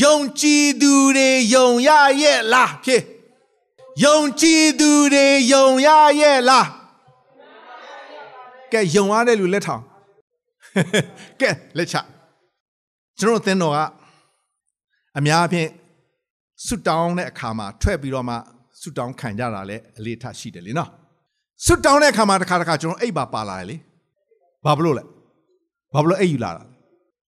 [0.03, 1.91] ယုံကြည်သူတွေယုံရ
[2.23, 3.03] ရဲ့လားဖြစ်
[4.05, 5.89] ယုံကြည်သူတွေယုံရ
[6.21, 6.67] ရဲ့လား
[8.73, 9.83] ကဲယုံရတဲ့လူလက်ထောင်
[11.41, 11.97] ကဲလက်ချ
[13.19, 13.79] ကျွန်တော်သင်တော်က
[15.19, 15.69] အများအဖြစ်
[16.67, 18.35] ဆွတောင်းတဲ့အခါမှာထွက်ပြီးတော့မှ
[18.81, 20.91] ဆွတောင်းခံကြတာလည်းအလေးထားရှိတယ်လေနော်
[21.65, 23.77] ဆွတောင်းတဲ့အခါမှာတစ်ခါတစ်ခါကျွန်တော်အိပ်ပါပါလာတယ်လေ
[24.65, 25.05] ဘာဖြစ်လို့လဲ
[25.95, 26.73] ဘာဖြစ်လို့အိပ်ယူလာတာလဲ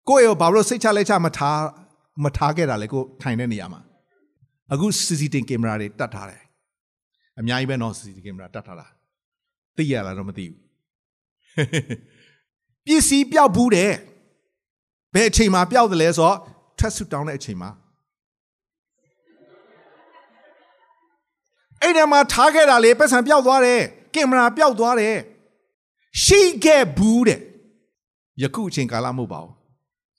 [0.09, 1.59] ကိုယ့်ရောဘာဖြစ်လို့စိတ်ချလက်ချမထား
[2.25, 3.81] မထားခဲ့တာလဲကိုထိုင်တဲ့နေရာမှာ
[4.73, 6.44] အခု CCTV ကင်မရာတွေတတ်ထားတယ်
[7.39, 8.87] အများကြီးပဲနော် CCTV ကင်မရာတတ်ထားတာ
[9.77, 10.59] သိရလားတော့မသိဘူး
[12.87, 13.93] ပစ္စည်းပျောက်ဘူးတဲ့
[15.15, 16.39] ဘယ်အချိန်မှာပျောက်တယ်လဲဆိုတော့
[16.79, 17.71] ထက်ဆူတောင်းတဲ့အချိန်မှာ
[21.81, 23.81] အဲ့ဒီမှာထားခဲ့တာလေပတ်စံပျောက်သွားတယ်
[24.15, 25.17] ကင်မရာပျောက်သွားတယ်
[26.25, 27.41] ရှိခဲ့ဘူးတဲ့
[28.43, 29.53] ယခုအချိန်ကာလမဟုတ်ပါဘူး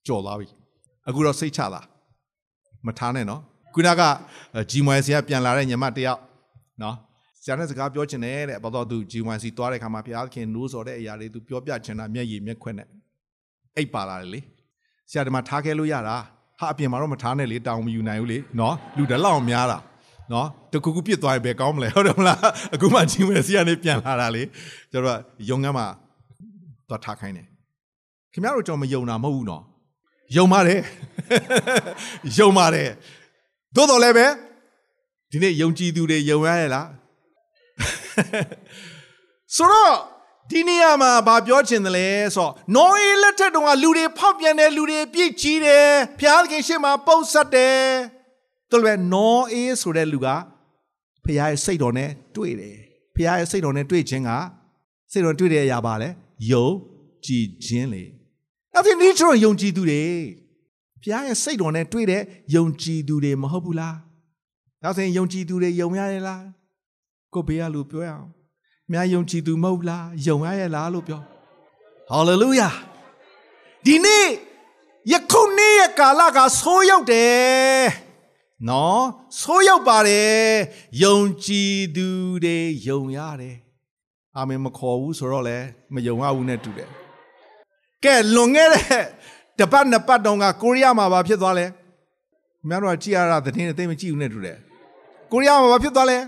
[0.07, 0.47] ကြော်သွားပြီ
[1.07, 1.81] အခုတော့စိတ်ချတာ
[2.85, 3.41] မထားနဲ့နော်
[3.73, 4.01] ခုနက
[4.69, 6.19] ဂျီမွယ်စီကပြန်လာတဲ့ညီမတယောက်
[6.81, 6.95] နော်
[7.43, 12.87] ဆရာနဲ့စကားပြောချင်တယ်တဲ့ဘာလို့သူဂျီမွယ်စီသွားတဲ့ခါမှာဘုရားခင်နိုးစော်တဲ့အရာတွေသူပြောပြချင်တာမျက်ရည်မျက်ခွက်နဲ့
[13.77, 14.39] အိတ်ပါလာတယ်လေ
[15.09, 16.17] ဆရာဒီမှာထားခဲ့လို့ရတာ
[16.59, 19.79] ဟာအပြင်မှာတော့မထားနဲ့လေတောင်းမယူနိုင်ဘူးလေနော်လူတလောက်များတာ
[20.31, 22.39] နော်တခုခုပြစ်သွားရင်ဘယ်ကောင်းမလဲဟုတ်တယ်မလား
[22.73, 24.43] အခုမှဂျီမွယ်စီကနေပြန်လာတာလေ
[24.91, 25.87] ကျတော့ရုံကမ်းမှာ
[26.89, 27.47] သွားထားခိုင်းတယ်
[28.33, 29.63] ခင်ဗျားတို့ကြောင့်မယုံတာမဟုတ်ဘူးနော်
[30.35, 30.79] ယုံပါတယ်
[32.39, 32.89] ယုံပါတယ်
[33.75, 34.25] သို့တော်လည်းပဲ
[35.31, 36.87] ဒီနေ့ယုံကြည်သူတွေယုံရရဲ့လား
[39.55, 39.95] ဆိုတော့
[40.51, 45.87] ဒီနေရာမှာဗာပြောချင်တယ်လဲဆိုတော့နော်အေးလက်ထက်တုန်းကလူတွေဖောက်ပြန်တယ်လူတွေပြစ်ကြီးတယ်
[46.19, 47.79] ဖျားခင်ရှေ့မှာပုတ်ဆက်တယ်
[48.71, 50.27] တို့လည်းနော်အေးဆိုတဲ့လူက
[51.25, 52.77] ဖျားရဲ့စိတ်တော်နဲ့တွေ့တယ်
[53.15, 54.31] ဖျားရဲ့စိတ်တော်နဲ့တွေ့ခြင်းက
[55.11, 56.09] စိတ်တော်တွေ့တဲ့အရာပါလဲ
[56.51, 56.67] ယုံ
[57.25, 58.03] ကြည်ခြင်းလေ
[58.73, 60.03] အဲ့ဒီနေ့ကျွန်တော်ယုံကြည်သူတွေ
[61.01, 62.21] ဘုရားရဲ့စိတ်တော်နဲ့တွေ့တဲ့
[62.55, 63.95] ယုံကြည်သူတွေမဟုတ်ဘူးလား
[64.85, 66.43] ဒါဆိုရင်ယုံကြည်သူတွေယုံရရဲ့လား
[67.33, 68.29] ကိုဘေးကလူပြောရအောင်
[68.91, 71.21] များယုံကြည်သူမဟုတ်လားယုံရရဲ့လားလို့ပြော
[72.09, 72.69] ဟာလေလုယာ
[73.85, 74.27] ဒီနေ့
[75.11, 77.83] ယခုနေ့ရဲ့ကာလကဆိုးရောက်တယ်
[78.69, 79.03] နော်
[79.41, 80.39] ဆိုးရောက်ပါတယ်
[81.03, 82.07] ယုံကြည်သူ
[82.43, 83.57] တွေယုံရတယ်
[84.37, 85.57] အာမင်မခေါ်ဘူးဆိုတော့လေ
[85.93, 86.89] မယုံရဘူးနဲ့တူတယ်
[88.03, 89.03] ကဲလွန်ခဲ့တဲ့
[89.59, 91.65] တပတ်နှစ်ပတ်တုန်းကကိုရီးယားမှာဘာဖြစ်သွားလဲ
[92.63, 94.57] အများတို့ကကြည့်ရတာသတင်းအသိမကြည့်ဘူးနဲ့တူတယ်
[95.31, 96.19] ကိုရီးယားမှာဘာဖြစ်သွားလဲ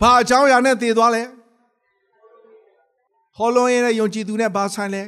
[0.00, 1.22] ဘာအကြောင်းအရာနဲ့တည်သွားလဲ
[3.36, 5.02] ဟောလုံးရဲ့ယုံကြည်သူနဲ့ဘာဆိုင်လဲ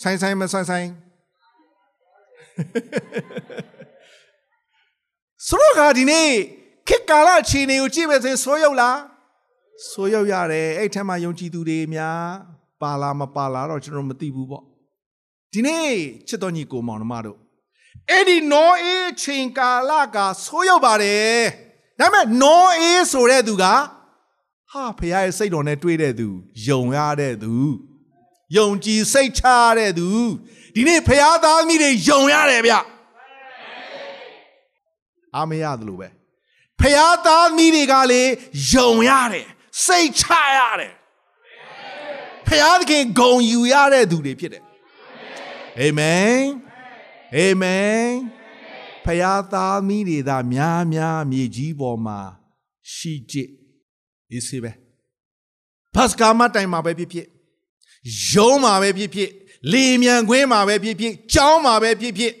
[0.00, 0.88] ဆိုင်ဆိုင်မဆိုင်ဆိုင်
[5.48, 6.28] ဆိုတော့ကဒီနေ့
[6.88, 8.98] ခေတ်ကာလအခြေအနေကိုကြည့်မယ်ဆိုရင်ဆိုးရုပ်လား
[9.90, 12.20] ဆိုးရုပ်ရတယ်အဲ့ထက်မှယုံကြည်သူတွေများ
[12.82, 14.64] ပါလာမပါလာတော့ကျွန်တော်မသိဘူးပေါ့
[15.52, 15.90] ဒီနေ့
[16.28, 17.38] ချစ်တော်ညီကိုမောင်နှမတို့
[18.10, 21.40] အဲ့ဒီနောအေးချိန်ကာလကဆိုးရောက်ပါတယ်
[21.98, 23.64] ဒါပေမဲ့နောအေးဆိုတဲ့သူက
[24.72, 26.28] ဟာဖခင်ရဲ့စိတ်တော်နဲ့တွေ့တဲ့သူ
[26.68, 27.54] ယုံရတဲ့သူ
[28.56, 29.42] ယုံကြည်စိတ်ချ
[29.78, 30.08] တဲ့သူ
[30.74, 32.74] ဒီနေ့ဖခင်သားသမီးတွေယုံရတယ်ဗျ
[35.36, 36.08] အာမရသလိုပဲ
[36.80, 38.22] ဖခင်သားသမီးတွေကလေ
[38.72, 39.46] ယုံရတယ်
[39.84, 40.24] စိတ်ချ
[40.56, 40.92] ရတယ်
[42.46, 42.50] ဖ
[42.90, 44.62] ခင်ဂုံယူရတဲ့သူတွေဖြစ်တယ်
[45.80, 46.40] အာမင်
[47.32, 48.08] အာမင်
[49.04, 52.18] ဖခင်သားသမီးတွေသာများများမြေကြီးပေါ်မှာ
[52.92, 53.34] ရှိကြ
[54.30, 54.72] အေးစေပဲ
[55.94, 57.26] ဘတ်ကာမတိုင်မှာပဲဖြစ်ဖြစ်
[58.32, 59.30] ရုံးမှာပဲဖြစ်ဖြစ်
[59.72, 62.32] လေမြန်ခွင်းမှာပဲဖြစ်ဖြစ်ကြောင်းမှာပဲဖြစ်ဖြစ်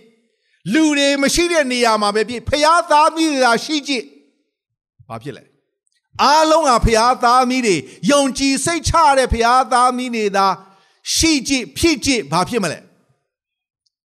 [0.72, 3.92] လူတွေမရှိတဲ့နေရာမှာပဲဖြစ်ဖခင်သားသမီးတွေသာရှိကြ
[5.08, 5.42] ဘာဖြစ်လဲ
[6.22, 7.76] အားလုံးကဖျားသားမီးတွေ
[8.10, 10.46] ယုံကြည်စိတ်ချတဲ့ဖျားသားမီးတွေသာ
[11.14, 12.78] ရှိကြည့်ဖြစ်ကြည့်ဘာဖြစ်မလဲ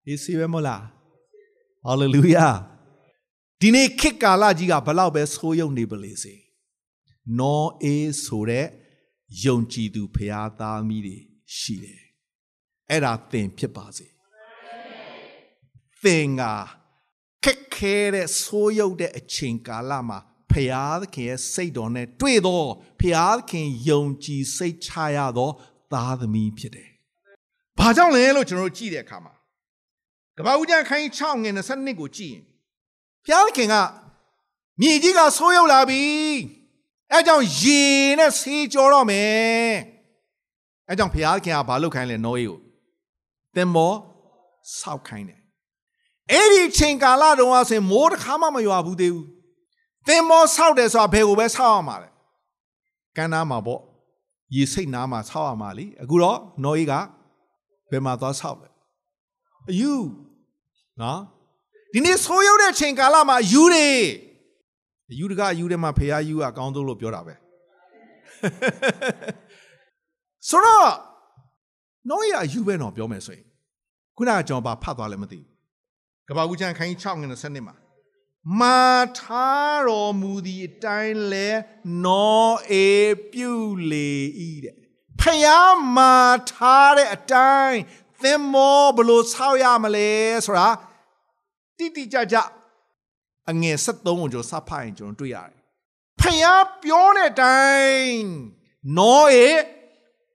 [0.05, 0.83] ဒီစီပဲမလား
[1.85, 2.47] ဟာလေလုယာ
[3.61, 6.33] ဒီနေ့ခေတ်ကာလကြီးကဘလောက်ပဲဆိုးရုံနေပါလေစေ
[7.39, 8.65] နောအေးဆိုတဲ့
[9.45, 11.17] ယုံကြည်သူဖရာသားသမီးတွေ
[11.57, 12.01] ရှိတယ်
[12.89, 14.07] အဲ့ဒါသင်ဖြစ်ပါစေ
[16.03, 16.43] သင်က
[17.43, 20.19] ခက်ခဲတဲ့ဆိုးရုပ်တဲ့အချိန်ကာလမှာ
[20.51, 22.67] ဖရာသခင်ရဲ့စိတ်တော်နဲ့တွေ့တော့
[22.99, 25.49] ဖရာသခင်ယုံကြည်စိတ်ချရသော
[25.93, 26.89] သားသမီးဖြစ်တယ်။
[27.79, 29.33] ဘာကြောင့်လဲလို့ကျွန်တော်တို့ကြည့်တဲ့အခါမှာ
[30.37, 32.43] ကပ္ပဦးကျမ်းခိုင်း6ငွေ22ကိုကြည့်ရင်
[33.25, 33.75] ဖရာသခင်က
[34.81, 36.03] မြေကြီးကဆိုးရုပ်လာပြီ။
[37.11, 37.81] အဲကြောင့်ရေ
[38.19, 39.71] နဲ့ဆေးကြောတော့မယ်။
[40.89, 42.59] အဲကြောင့်ဖရာသခင်ကဘာလုပ်ခိုင်းလဲနောအေးကို
[43.55, 43.93] သင်္ဘော
[44.79, 45.39] ဆောက်ခိုင်းတယ်။
[46.31, 49.27] အဲ့ဒီချိန်ကာလတုန်းကဆိုရင်မိုးတစ်ခါမှမရွာဘူးသေးဘူး။
[50.07, 52.09] သင်္ဘောဆောက်တယ်ဆိုတာဘယ်ကိုပဲဆောက်ရမှာလဲ။
[53.17, 53.81] ကမ်းနားမှာပေါ့။
[54.55, 56.93] ရေစိတ်နားမှာဆောက်ရမှာလी။အခုတော့နောအေးက
[57.91, 58.69] ဘယ်မှာသွားဆောက်လဲ။
[59.69, 59.93] အယူ
[61.01, 61.19] နော်။
[61.93, 63.89] ဒီနေ့ဆိုးရုပ်တဲ့ချိန်ကာလမှာယူတွေ
[65.19, 67.33] ယူတကအယူထဲမှာဖះယူကအကောင်းဆုံးလို့ပြောတာပဲ
[70.49, 70.91] ဆိုတော့
[72.09, 73.45] နောရအယူပဲတော့ပြောမယ်ဆိုရင်
[74.17, 75.47] ခုနကကျွန်တော်ဘာဖတ်သွားလဲမသိဘူး
[76.27, 77.75] ကပ္ပဦးချမ်းခိုင်း6ငွေ20မှာ
[78.59, 78.81] မာ
[79.19, 81.49] ထားတော်မူသည့်အတိုင်းလဲ
[82.05, 82.89] နောအေ
[83.31, 83.53] ပြု
[83.91, 84.11] လေ
[84.49, 84.75] ဤတဲ့
[85.21, 85.45] ဖះ
[85.95, 86.15] မာ
[86.51, 87.79] ထားတဲ့အတိုင်း
[88.23, 90.09] သင်မောဘလို့ဆောက်ရမလဲ
[90.45, 90.67] ဆိုတာ
[91.77, 92.37] တိတိကျကျ
[93.49, 95.57] အငယ်73ကိုကျွန်တော်စဖတ်ရင်ကျွန်တော်တွေ့ရတယ်
[96.21, 98.23] ဖျားပြောတဲ့အတိုင်း
[98.97, 99.49] နောအေ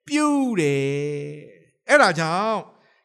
[0.07, 0.27] ပြူ
[0.61, 0.87] တယ်
[1.89, 2.59] အဲ့ဒါကြောင့်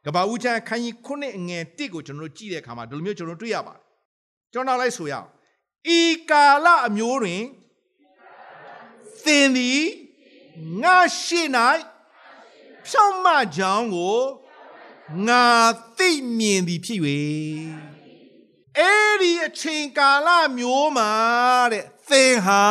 [0.05, 3.81] ကဘာဦးချမ်းခန်းကြီးခုနှစ်အငယ်1ကိုကျွန်တော်တို့ကြည့်တဲ့အခါမှာဒီလိုမျိုးကျွန်တော်တွေ့ရပါတယ်
[4.53, 5.27] ကျွန်တော်လိုက်ဆိုရအောင်
[5.97, 7.43] ဤကာလအမျိုးတွင်
[9.25, 9.83] သင်သည်
[10.81, 11.41] ငါရှိ၌
[12.87, 14.17] ဖြောင့်မကြောင်းကို
[15.27, 15.45] ငါ
[15.97, 16.99] သိမြင်သည်ဖြစ်၍
[18.77, 21.11] အဲ့ဒီအချိန်ကာလမျိုးမှာ
[21.71, 22.61] တဲ့သင်ဟာ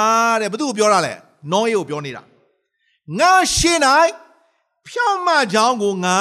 [0.41, 1.15] တဲ့ဘသူကိုပြောတာလဲ
[1.53, 2.23] နောယေကိုပြောနေတာ
[3.19, 4.11] ငါရှင်းနိုင်
[4.89, 6.19] ဖြောင့်မကြောင်းကိုငါ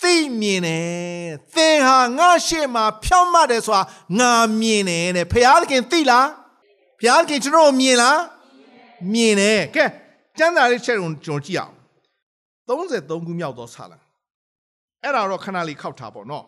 [0.00, 3.82] သိမြင်တယ်သင်ဟာငါရှေ့မှာဖြောင့်မတယ်ဆိုတာ
[4.18, 6.28] ငါမြင်တယ်တဲ့ဖျားသခင်သိလား
[7.00, 8.20] ဖျားသခင်ကျွန်တော်မြင်လား
[9.12, 9.84] မြင်တယ်ကဲ
[10.38, 11.74] ကျမ်းစာလေးချက်ကိုကျွန်တော်ကြည့်အောင်
[12.68, 14.05] 33ခုမြောက်သောဆာလံ
[15.06, 16.44] အဲ့ဒါတော့ခဏလေးခောက်ထားပေါ့နော်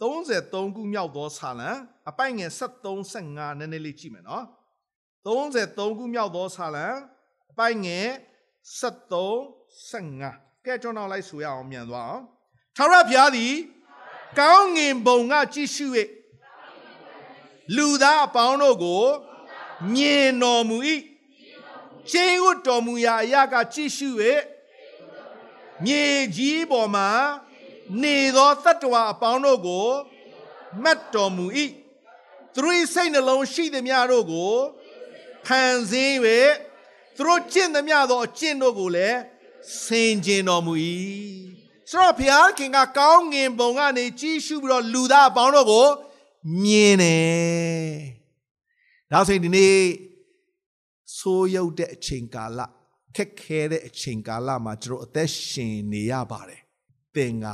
[0.00, 1.70] 33ခုမြောက်သောဆာလံ
[2.10, 4.44] အပိုင်ငယ်73 55နည်းနည်းလေးကြည့်မယ်နော်
[5.26, 6.86] 33ခုမြောက်သောဆာလံ
[7.50, 8.06] အပိုင်ငယ်
[8.80, 12.24] 73 55ကဲကျွန်တော်လိုက်ဆိုရအောင်မြန်သွားအောင်
[12.76, 13.54] ထာဝရဘုရားသည်
[14.38, 15.86] ကောင်းငင်ဘုံကကြည့်ရှု၍
[17.76, 19.04] လူသားအပေါင်းတို့ကို
[19.94, 20.76] မြင်တော်မူ၏
[22.10, 24.08] ချင်းဝတ်တော်မူရာအရာကကြည့်ရှု၍
[25.84, 26.04] မြေ
[26.36, 27.08] ကြီးပေါ်မှာ
[28.00, 29.88] နေသောတတ္တဝါအပေါင်းတို့ကို
[30.82, 31.46] မတ်တော်မူ၏
[32.54, 34.54] သူတို့စိတ်နှလုံးရှိသည်များတို့ကို
[35.46, 36.16] ဖန်ဆင်း၍
[37.16, 39.18] သူတို့ကျင့်သည်များသောအကျင့်တို့ကိုလည်း
[39.84, 40.74] ဆင်ခြင်တော်မူ၏
[41.90, 45.88] ဆိုတော့ဘုရားခင်ကကောင်းငင်ဘုံကနေကြီးရှုပြီးတော့လူသားအပေါင်းတို့ကို
[46.62, 47.92] မြင်တယ်
[49.10, 49.76] ဒါဆိုရင်ဒီနေ့
[51.16, 52.60] ဆိုးရုပ်တဲ့အချိန်ကာလ
[53.16, 56.60] ခက်ခဲတဲ့အချိန်ကာလမှာကျွန်တော်အသက်ရှင်နေရပါတယ်
[57.14, 57.46] သင်က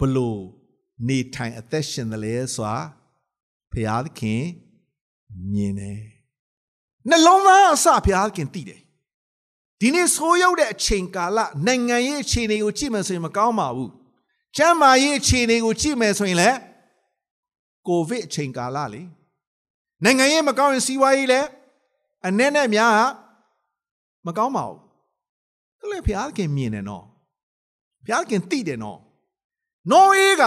[0.00, 0.40] ဘလို့
[1.08, 2.78] နေထိုင်အသက်ရှင်တယ်လဲဆိုတာ
[3.72, 4.42] ဘုရားသခင်
[5.52, 6.00] မြင်တယ်
[7.08, 8.80] နှလုံးသားအစဘုရားသခင်သိတယ်
[9.80, 13.92] ဒီနေ့ဆိုးရောက်တဲ့အချိန်ကာလနိုင်ငံရေးအခြေအနေကိုကြည့်မယ်ဆိုရင်မကောင်းပါဘူး
[14.56, 16.58] ကျန်းမာရေးအခြေအနေကိုကြည့်မယ်ဆိုရင်လည်း
[17.88, 19.02] ကိုဗစ်အချိန်ကာလလေ
[20.04, 21.48] နိုင်ငံရေးမကောင်းရင်စီးပွားရေးလည်း
[22.26, 23.10] အနဲ့နဲ့များ
[24.26, 24.78] မကောင်းပါဘူး
[25.78, 27.04] ဒါလည်းဘုရားသခင်မြင်တယ်နော်
[28.04, 28.98] ဘုရားသခင်သိတယ်နော်
[29.90, 30.42] နော်ဝေးက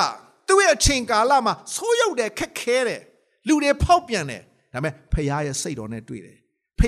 [0.47, 3.01] သူ့ရဲ့အချိန်ကာလမှာဆိုးရုပ်တယ်ခက်ခဲတယ်
[3.47, 4.41] လူတွေဖောက်ပြန်တယ်
[4.73, 6.37] ဒါပေမဲ့ဖခင်ရဲ့စိတ်တော်နဲ့တွေ့တယ်
[6.79, 6.81] ဖ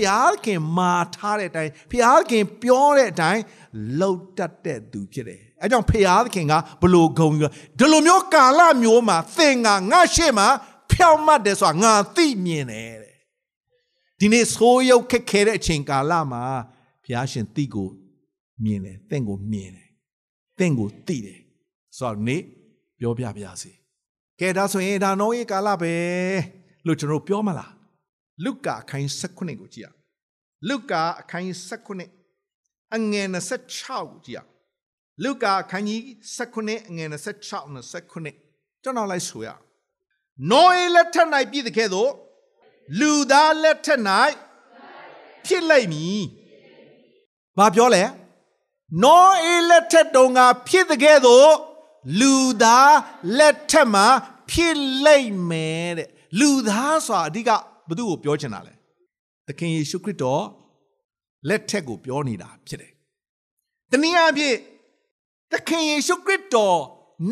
[0.45, 1.93] ခင်မာထားတဲ့အတိုင်းဖ
[2.31, 3.41] ခင်ပြောတဲ့အတိုင်း
[3.99, 5.93] လှုပ်တတ်တဲ့သူဖြစ်တယ်အဲကြောင့်ဖ
[6.35, 7.47] ခင်ကဘလို့ဂုံယူ
[7.79, 10.47] ဒီလိုမျိုးကာလမျိုးမှာသင်ကငါရှေ့မှာ
[10.91, 13.15] ဖြောင့်မတ်တယ်ဆိုတာငါသိမြင်တယ်တဲ့
[14.19, 16.43] ဒီနေ့ဆိုးရုပ်ခက်ခဲတဲ့အချိန်ကာလမှာ
[17.03, 17.89] ဘုရားရှင်သိကို
[18.63, 19.89] မြင်တယ်သင်ကိုမြင်တယ်
[20.59, 21.39] သင်ကိုသိတယ်
[21.97, 22.41] ဆိုတော့နေ့
[22.99, 23.71] ပြောပြပါရစေ
[24.39, 25.93] ကဲဒါဆိုရင်ဒါနောရဲ့ကာလပဲ
[26.85, 27.71] လို့ကျွန်တော်ပြောမလား
[28.45, 29.87] လုကာအခန်း16ကိုကြည့်ရ
[30.69, 34.39] လုကာအခန်း16အငယ်26ကိုကြည့်ရ
[35.23, 36.01] လုကာအခန်းကြီး
[36.37, 39.47] 16အငယ်26 29ကျွန်တော်လိုက်ဆိုရ
[40.51, 42.11] နောအေလက်ထက်၌ပြည်တဲ့ကဲ့သို့
[42.99, 44.01] လူသားလက်ထက်၌
[45.45, 46.21] ဖြစ်လိုက်မည်
[47.57, 48.03] ဘာပြောလဲ
[49.03, 51.51] နောအေလက်ထက်တုန်းကဖြစ်တဲ့ကဲ့သို့
[52.19, 52.95] လူသား
[53.39, 54.05] လက်ထက်မှာ
[54.51, 57.49] ဖြစ်လိုက်မယ်တဲ့လူသားဆိုတာအဓိက
[57.89, 58.73] ဘသူ့ကိုပြောချင်တာလဲ
[59.47, 60.43] သခင်ယေရှုခရစ်တော်
[61.49, 62.91] လက်ထက်ကိုပြောနေတာဖြစ်တယ်။
[63.91, 64.57] တနည်းအားဖြင့်
[65.51, 66.79] သခင်ယေရှုခရစ်တော်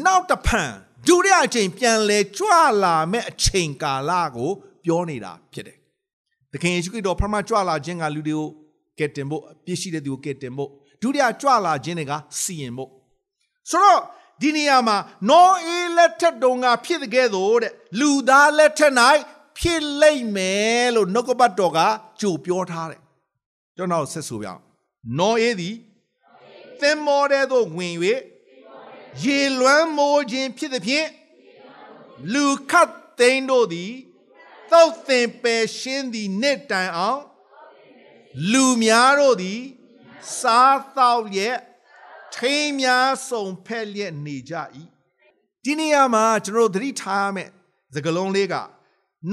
[0.06, 0.72] နောက်တစ်ဖန်
[1.08, 2.50] ဒုတိယအချိန်ပြန်လဲကြွ
[2.84, 4.50] လာမဲ့အချိန်ကာလကို
[4.86, 5.78] ပြောနေတာဖြစ်တယ်။
[6.52, 8.48] သခင်ယေရှုခရစ်တော်ပထမကြွလာခြင်းကလူတွေကို
[9.00, 10.70] ကယ်တင်ဖို့အပြစ်ရှိတဲ့သူကိုကယ်တင်ဖို့
[11.02, 12.90] ဒုတိယကြွလာခြင်းတွေကစီရင်ဖို့
[13.70, 14.02] ဆိုတော့
[14.42, 14.98] ဒီနေရာမှာ
[15.30, 18.94] နောအေးလက်ထက်တုန်းကဖြစ်တဲ့ကဲ့သို့တဲ့လူသားလက်ထက်၌
[19.60, 21.80] ဖြစ်လိမ့်မယ်လို့နှုတ်ကပတ်တော်က
[22.22, 23.02] ကြိုပြောထားတယ်
[23.78, 24.62] ကျွန်တော်ဆက်ဆိုပြအောင်
[25.20, 25.76] နောအေးသည်
[26.82, 27.96] သင်္ဘောတဲ့သို့ဝင်၍
[29.24, 31.08] ရေလွမ်းမိုးခြင်းဖြစ်သည်ဖြင့်
[32.34, 33.92] လူခတ်သိန်းတို့သည်
[34.72, 37.22] သောက်သင်ပယ်ရှင်းသည်နှစ်တိုင်အောင်
[38.52, 39.62] လူများတို့သည်
[40.40, 41.56] စားသောက်ရဲ့
[42.36, 44.54] ထိမ်းများစုံဖက်လျက်နေကြ၏
[45.64, 47.50] ဒီနေရာမှာကျွန်တော်တို့သတိထားရမယ်
[47.96, 48.56] စကလုံးလေးက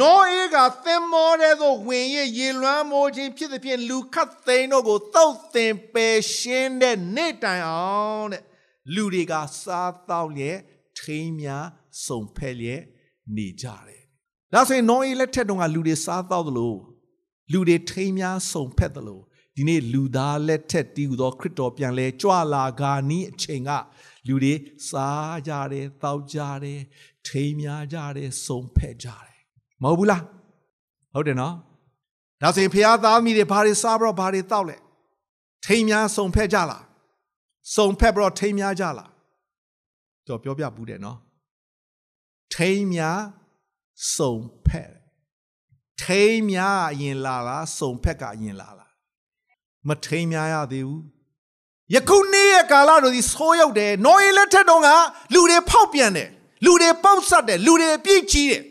[0.01, 8.43] နောအေးကသင်္ဘောတဲ့သို့ဝင်ရရေလွမ်းမိုးခြင်းဖြစ်သဖြင့်လူခတ်သိန်းတို့ကိုသုတ်သင်ပယ်ရှင်းတဲ့နေ့တိုင်အောင်တဲ့
[8.95, 10.59] လူတွေကစားသောက်လျက်
[10.99, 11.67] ထိမ်းများ
[12.07, 12.83] စုံဖက်လျက်
[13.37, 14.03] နေကြတယ်
[14.53, 16.75] ဒါဆိုရင်နောအေးလက်ထက်တုန်းကလူတွေစားသောက်သလို
[17.53, 19.21] လူတွေထိမ်းများစုံဖက်သလို
[19.57, 23.71] ဒီနေ့လူသားလက်ထက်တည်ဟူသောခရစ်တော်ပြန်လဲကြွလာဂာနီးအချိန်က
[24.27, 24.55] လူတွေ
[24.89, 26.81] စားကြတယ်တောက်ကြတယ်
[27.27, 29.39] ထိမ်းများကြတယ်စုံဖက်ကြတယ်
[29.83, 30.23] မဟုတ်ဘူးလား
[31.15, 31.55] ဟုတ်တယ်နော်
[32.43, 34.77] ဒါဆိုရင်ဖះသားမိတွေဘာတွေစားပြီးတော့ဘာတွေတောက်လဲ
[35.67, 36.85] ထိမ်းများစုံဖက်ကြလား
[37.77, 39.11] စုံဖက်ပြီးတော့ထိမ်းများကြလား
[40.29, 41.19] တော့ပြောပြဘူးတယ်နော်
[42.55, 43.21] ထိမ်းများ
[44.17, 44.37] စုံ
[44.67, 44.93] ဖက်
[46.03, 48.80] ထိမ်းများအရင်လာလားစုံဖက်ကအရင်လာလား
[49.89, 51.03] မထိမ်းများရသေးဘူး
[51.95, 54.89] ယခုနေ့ရဲ့ကာလတို့ဒီဆိုးရောက်တယ်နော်အေးလက်ထက်တုန်းက
[55.35, 56.29] လူတွေဖောက်ပြန်တယ်
[56.65, 58.63] လူတွေပေါက်ဆက်တယ်လူတွေအပြည့်ကြီးတယ်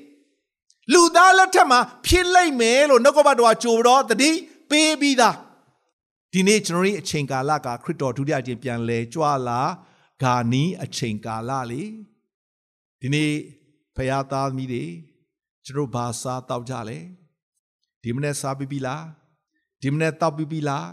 [0.93, 4.31] လူသားလက်ထက်မှာဖြစ်လိုက်မယ်လို့နှုတ်ကပတ်တော်ကကြိုတော့တတိ
[4.69, 5.35] ပေးပြီးသား
[6.33, 9.61] ဒီနေ့ကျွန်တော်တို့အချိန်ကာလကခရစ်တော်ဒုတိယကျင့်ပြန်လဲကြွလာ
[10.21, 11.83] ဂာနီးအချိန်ကာလလေ
[13.01, 13.31] ဒီနေ့
[13.95, 14.85] ဖရာသားသမီးတွေ
[15.65, 16.97] ကျွန်တော်ဘာစားတောက်ကြလဲ
[18.03, 19.03] ဒီမနေ့စားပြီးပြီလား
[19.81, 20.87] ဒီမနေ့တောက်ပြီးပြီလား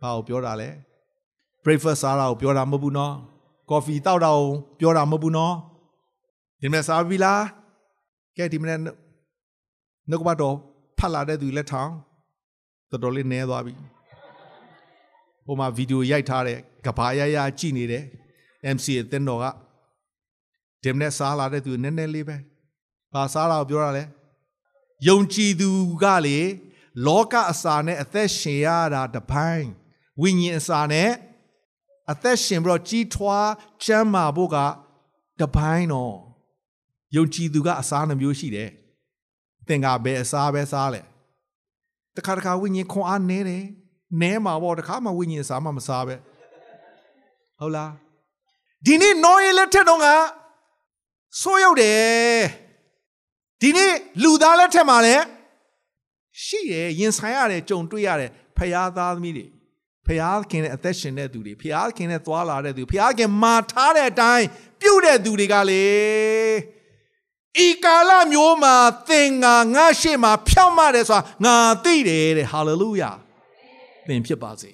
[0.00, 0.70] ဘာကိုပြောတာလဲ
[1.64, 3.14] breakfast စားတာကိုပြောတာမဟုတ်ဘူးနော်
[3.70, 4.46] coffee တောက်တာကို
[4.80, 5.54] ပြောတာမဟုတ်ဘူးနော်
[6.60, 7.42] ဒီမနေ့စားပြီလား
[8.36, 10.56] ကဲဒီမနေ့နှုတ်ကပတ်တော်
[10.98, 11.90] ဖတ်လာတဲ့သူလက်ထောင်
[12.90, 13.74] တော်တော်လေးနည်းသွားပြီ
[15.46, 18.04] ဟိုမှာဗီဒီယိုရိုက်ထားတဲ့ကဘာရရကြည့်နေတယ်
[18.76, 19.46] MC အသင်းတော်က
[20.82, 22.36] ဒီမနေ့စားလာတဲ့သူနည်းနည်းလေးပဲ
[23.12, 24.04] ဘာစားလာကိုပြောတာလဲ
[25.08, 25.68] ယုံကြည်သူ
[26.02, 26.38] ကလေ
[27.06, 29.70] လောကအစာနဲ့အသက်ရှင်ရတာတပိုင်း
[30.20, 31.10] ဝိညာဉ်အစာနဲ့
[32.12, 33.50] အသက်ရှင်ပြီးတော့ကြီးထွား
[33.84, 34.56] ကျမ်းမာဖို့က
[35.40, 36.16] တပိုင်းတော့
[37.16, 38.70] ယုံကြည်သူကအစားနှမျိုးရှိတယ်
[39.66, 41.02] သင်ကဘယ်အစားပဲစားလဲ
[42.16, 43.64] တခါတခါဝိညာဉ်ခွန်အားနည်းတယ်
[44.20, 46.16] နည်းမှာပေါ့တခါမှဝိညာဉ်စားမှမစားပဲ
[47.60, 47.92] ဟုတ်လား
[48.86, 50.06] ဒီနေ့နော်ရလက်ထက်တော့က
[51.40, 52.42] ဆိုးရောက်တယ်
[53.60, 55.24] ဒီနေ့လူသားလက်ထက်မှာလည်း
[56.44, 59.46] ရှိတယ်ရင်ဆိုင်ရတယ်ကြုံတွေ့ရတယ်ဖရာသားသမီးတွေ
[60.06, 64.46] ဖရာခင်နဲ့အသက်ရှင်တဲ့သူတွေဖရာခင်နဲ့သွားလာတဲ့သူဖရာခင်မာထားတဲ့အတိုင်း
[64.80, 65.86] ပြုတ်တဲ့သူတွေကလေ
[67.66, 68.76] ဤကာလမျိုးမှာ
[69.08, 73.10] သင်ငါငါရှေ့မှာဖြောင့်မတယ်ဆိုတာငါသိတယ်တဲ့ဟာလေလုယာ
[74.08, 74.70] သင်ဖြစ်ပါစေ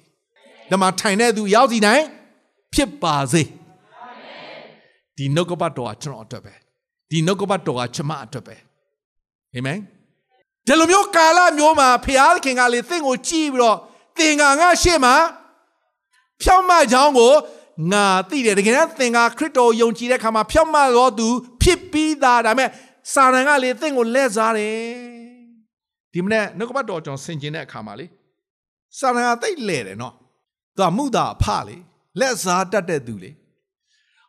[0.69, 2.05] ဒီမှာထိုင်တဲ့သူရောက်စီတိုင်း
[2.73, 3.43] ဖြစ်ပါစေ
[5.17, 6.53] ဒီနှုတ်ကပတ်တော်ကကျွန်တော်အတွက်ပဲ
[7.09, 8.55] ဒီနှုတ်ကပတ်တော်ကကျွန်မအတွက်ပဲ
[9.55, 9.79] အာမင်
[10.67, 12.07] ဒီလိုမျိုးကာလမျိုးမှာဖ
[12.43, 13.77] ခင်ကလေသင်ကိုကြည့်ပြီးတော့
[14.17, 15.15] သင်ကငါရှေ့မှာ
[16.41, 17.33] ဖြောင့်မကြောင်းကို
[17.91, 21.27] ငါသိတယ်တကယ်တမ်းသင်ကခရစ်တော်ယုံကြည်တဲ့အခါမှာဖြောင့်မတော်သူ
[21.61, 22.69] ဖြစ်ပြီးသားဒါပေမဲ့
[23.13, 24.77] စာရန်ကလေသင်ကိုလက်စားတယ်
[26.13, 28.05] ဒီမနေ့နှုတ်ကပတ်တော်ကျွန်တော်ဆင်ကျင်တဲ့အခါမှာလေ
[28.99, 30.13] စာရန်ကသိလဲတယ်နော်
[30.77, 31.77] သူကမှုသာဖလေ
[32.19, 33.31] လက်စားတတ်တဲ့သူလေ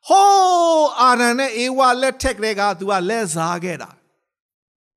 [0.08, 3.90] ဟိုးအာရန်နဲ့အေဝါလက်ထက်ကလေးကသူကလက်စားခဲ့တာ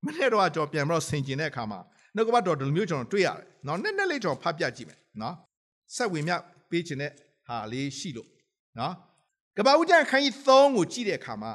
[0.04, 1.80] မနေ့တော့ကျွန်တော်ပြန်ပြီးတော့ဆင်ကျင်တဲ့အခါမှာ
[2.14, 5.34] နှုတ်ကပတ်တော်ဒီလိုမျိုးကျွန်တော်တွေ့ရတယ်နော်နည်းနည်းလေးကျွန်တော်ဖတ်ပြကြည့်မယ်နော်
[5.94, 6.32] ဆက်ဝင်မြ
[6.70, 7.12] ပေးခြင်းတဲ့
[7.46, 8.28] ဟာလေးရှိလို့
[8.78, 8.94] နော်
[9.56, 11.52] ကပ္ပဦးကျန်ခန်းကြီး3ကိုကြည့်တဲ့အခါမှာ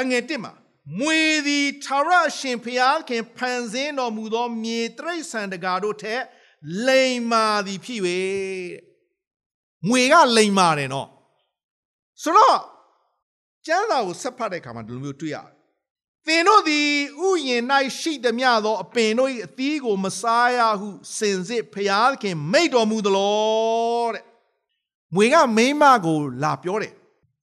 [0.00, 0.52] အငယ်1မှာ
[1.00, 6.22] မွေသည်ထာဝရရှင်ဖျားခင်ဖန်ဆင်းတော်မူသောမြေတရိษံတကာတို့ထက်
[6.86, 8.00] လိမ်မာသည်ဖြစ်၍
[9.88, 11.08] မွေကလိမ်မာတယ်နော်
[12.22, 12.58] ဆိုတော့
[13.66, 15.57] ကျမ်းစာကိုဆက်ဖတ်တဲ့အခါမှာဒီလိုမျိုးတွေ့ရတယ်
[16.28, 16.88] သင်တို့သည်
[17.26, 17.62] ဥယျင်၌
[17.98, 24.24] ရှိသမျှသောအပင်တို့၏အသီးကိုမစားရဟုစင်စစ်ဖျားခင်မိတ်တော်မူသလောတဲ့
[25.14, 26.92] မွေကမိမကိုလာပြောတယ်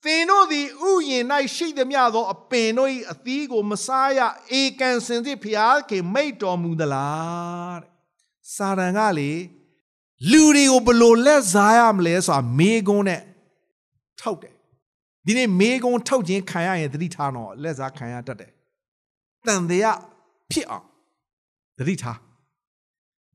[0.04, 1.24] သင်တို့သည်ဥယျင်၌
[1.56, 4.20] ရှိသမျှသောအပင်တို့၏အသီးကိုမစားရ
[4.52, 7.92] အေကန်စင်စစ်ဖျားခင်မိတ်တော်မူသလားတဲ့
[8.56, 9.32] စာရန်ကလေ
[10.32, 13.22] လူတွေကိုဘယ်လို့လက်စားရမလဲဆိုတာမေးခွန်းနဲ့
[14.22, 14.56] ထုတ်တယ်
[15.26, 18.52] ဒီနေ့မေးခွန်းထုတ်ခြင်းခံရရင်သတိထားတော့လက်စားခံရတတ်တယ်
[19.48, 20.00] တန်တရား
[20.52, 20.86] ဖြစ်အောင်
[21.78, 22.20] သတိထား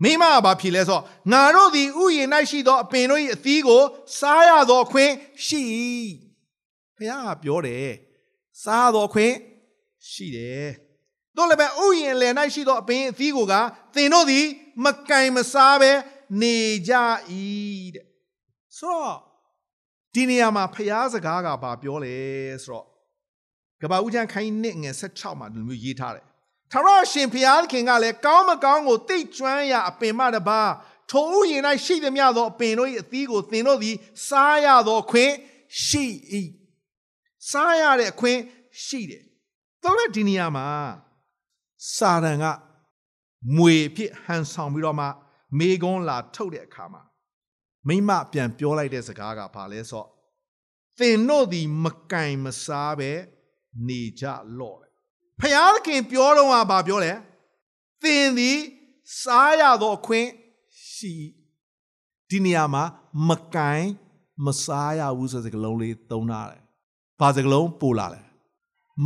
[0.02, 3.82] မိမကဘာဖြစ်လဲဆိုတော့ငါတို့သည်ဥယျာဉ်၌ရှိသောအပင်တို့၏အသီးကို
[4.18, 5.12] စားရသောအခွင့်
[5.46, 5.60] ရှိ၏
[6.96, 7.90] ဘုရားကပြောတယ်
[8.62, 9.34] စားရသောအခွင့်
[10.10, 10.68] ရှိတယ်
[11.36, 13.54] တို့လည်းပဲဥယျာဉ်လယ်၌ရှိသောအပင်အသီးကိုက
[13.94, 14.46] သင်တို့သည်
[14.84, 15.92] မကင်မစားဘဲ
[16.40, 16.56] နေ
[16.88, 16.92] ကြ၏
[17.94, 18.06] တဲ့
[18.78, 19.16] ဆိုတော့
[20.14, 22.16] ဒီနေရာမှာဖျားစကားကဘာပြောလဲ
[22.64, 22.89] ဆိုတော့
[23.82, 26.24] ကဘာဦးချမ်းခိုင်းနှစ်ငယ်16မှာဒီလိုမျိုးရေးထားတယ်
[26.72, 30.60] ထာဝရရှင်ဖျားခင်ကလည်းကောင်းမကောင်းကိုသိကျွမ်းရအပင်မတပါ
[31.10, 33.96] ထိုဥယျာဉ်၌ရှိသည်များသောအပင်တို့၏အသီးကိုသင်တို့သည်
[34.28, 35.32] စားရသောအခွင့်
[35.84, 36.04] ရှိ၏
[37.50, 38.38] စားရတဲ့အခွင့်
[38.84, 39.22] ရှိတယ်
[39.82, 40.66] တော့လည်းဒီနေရာမှာ
[41.96, 42.46] စာရန်က
[43.56, 45.06] မွေဖြစ်ဟန်ဆောင်ပြီးတော့မှ
[45.58, 47.02] မေကွန်းလာထုတ်တဲ့အခါမှာ
[47.88, 50.08] မိမပြန်ပြောလိုက်တဲ့စကားကဘာလဲဆိုတော့
[50.98, 53.12] သင်တို့သည်မကင်မစားပဲ
[53.88, 54.24] နေကြ
[54.58, 54.92] လော့တယ်
[55.40, 57.12] ဖျားခင်ပြောတော့ကဘာပြောလဲ
[58.02, 58.58] သင်သည်
[59.22, 60.28] စားရသောအခွင့်
[60.92, 61.14] ရှိ
[62.28, 62.84] ဒီနေရာမှာ
[63.28, 63.84] မကင်
[64.44, 66.62] မစားရဘူးဆိုတဲ့စကားလုံးလေးသုံးထားတယ်
[67.20, 68.20] ဘာစကားလုံးပို့လာလဲ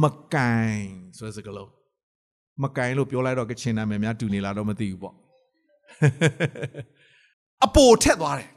[0.03, 0.05] မ
[0.35, 0.85] ကင်
[1.19, 1.71] ဆိုတဲ့စကားလုံး
[2.63, 5.15] မကင်လို့ပြောလိုက်တော့ကချင်နာမည်များတူနေလားတော့မသိဘူးပေါ့
[7.65, 8.51] အပိုထက်သွားတယ်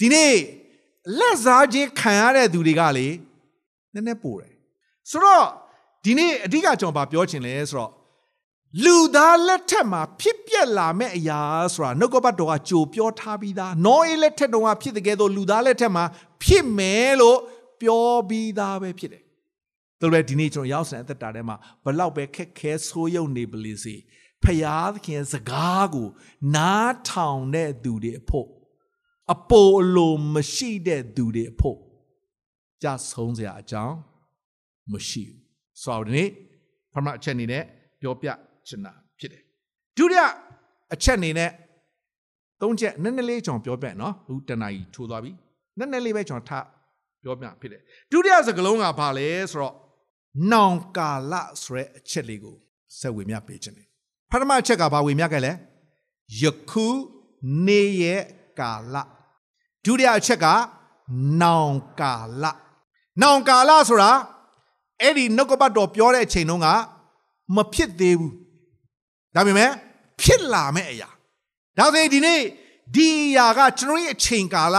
[0.00, 0.34] ဒီနေ့
[1.18, 3.06] လက်စားခြင်းခံရတဲ့သူတွေကလေ
[3.94, 4.51] နည်းနည်းပိုတယ်
[5.10, 5.46] ဆိုတော့
[6.04, 7.92] ဒီနေ့အဓိကကျွန်တော်ပြောချင်လဲဆိုတော့
[8.84, 11.40] လူသားလက်ထက်မှာဖြစ်ပျက်လာမဲ့အရာ
[11.74, 16.04] ဆိုတာနှုတ်ကပတ်တော်ကကြိုပြောထားပြီးသားနောအေးလက်ထက်တုန်းကဖြစ်တဲ့ကဲတော့လူသားလက်ထက်မှာ
[16.42, 17.38] ဖြစ်မယ်လို့
[17.80, 19.22] ပြောပြီးသားပဲဖြစ်တယ်
[20.00, 23.96] ဒါပေမဲ့ဒီနေ့ကျွန်တော်ရောက်စံအသက်တာထဲမှာဘလောက်ပဲခက်ခဲဆိုးရုံနေပလိစေ
[24.42, 26.08] ဖယားသခင်စကားကို
[26.54, 28.48] နားထောင်တဲ့သူတွေအဖို့
[29.32, 31.78] အပိုအလိုမရှိတဲ့သူတွေအဖို့
[32.82, 33.96] ကြဆုံးစရာအကြောင်း
[34.90, 35.40] မရှိဘူး
[35.82, 36.28] ဆိုတော့ဒီနေ့
[36.92, 37.62] ပထမအချက်အနေနဲ့
[38.00, 38.28] ပြောပြ
[38.68, 39.42] ချင်တာဖြစ်တယ်
[39.96, 40.22] ဒုတိယ
[40.94, 41.50] အချက်အနေနဲ့
[42.60, 45.30] သုံးချက်နည်းနည်းလေးကျွန်တော်ပြောပြနော်အခုတဏှာကြီးထိုးသွားပြီ
[45.78, 46.52] နည်းနည်းလေးပဲကျွန်တော်ထ
[47.22, 47.80] ပြောပြဖြစ်တယ်
[48.10, 49.74] ဒုတိယစကားလုံးကဘာလဲဆိုတော့
[50.52, 52.56] နောင်ကာလဆိုတဲ့အချက်လေးကို
[52.98, 53.86] ဆက်ဝေမျှပေးခြင်းတယ်
[54.30, 55.52] ပထမအချက်ကဘာဝေမျှခဲ့လဲ
[56.42, 56.86] ယခု
[57.66, 58.22] နေရဲ့
[58.60, 58.96] ကာလ
[59.84, 60.46] ဒုတိယအချက်က
[61.42, 62.44] နောင်ကာလ
[63.22, 64.10] နောင်ကာလဆိုတာ
[65.02, 66.68] အဲ့ဒီနှုတ်ကပတ်တော်ပြောတဲ့အချိန်တုန်းက
[67.56, 68.34] မဖြစ်သေးဘူး
[69.34, 69.70] ဒါပေမဲ့
[70.20, 71.08] ဖြစ်လာမဲ့အရာ
[71.78, 72.40] ဒါဆိုရင်ဒီနေ့
[72.94, 74.78] ဒီအရာကကျွန်တော်ရဲ့အချိန်ကာလ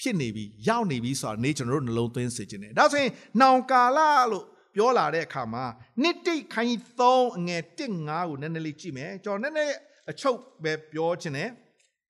[0.00, 3.98] ဖြစ်နေပြီရောက်နေပြီဆိုတာနေ့ကျွန်တော်တို့နှလုံးသွင်းစေခြင်းတယ်ဒါဆိုရင်နောင်ကာလ
[4.30, 4.44] လို့
[4.74, 5.64] ပြောလာတဲ့အခါမှာ
[6.02, 9.74] နှစ်တိတ်ခိုင်း3အငယ်1 5ကိုနည်းနည်းလေးကြည့်မယ်ကျွန်တော်နည်းနည်း
[10.10, 11.50] အချုပ်ပဲပြောခြင်းတယ်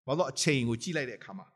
[0.06, 1.46] ဘာလို့အချိန်ကိုကြည့်လိုက်တဲ့အခါမှာ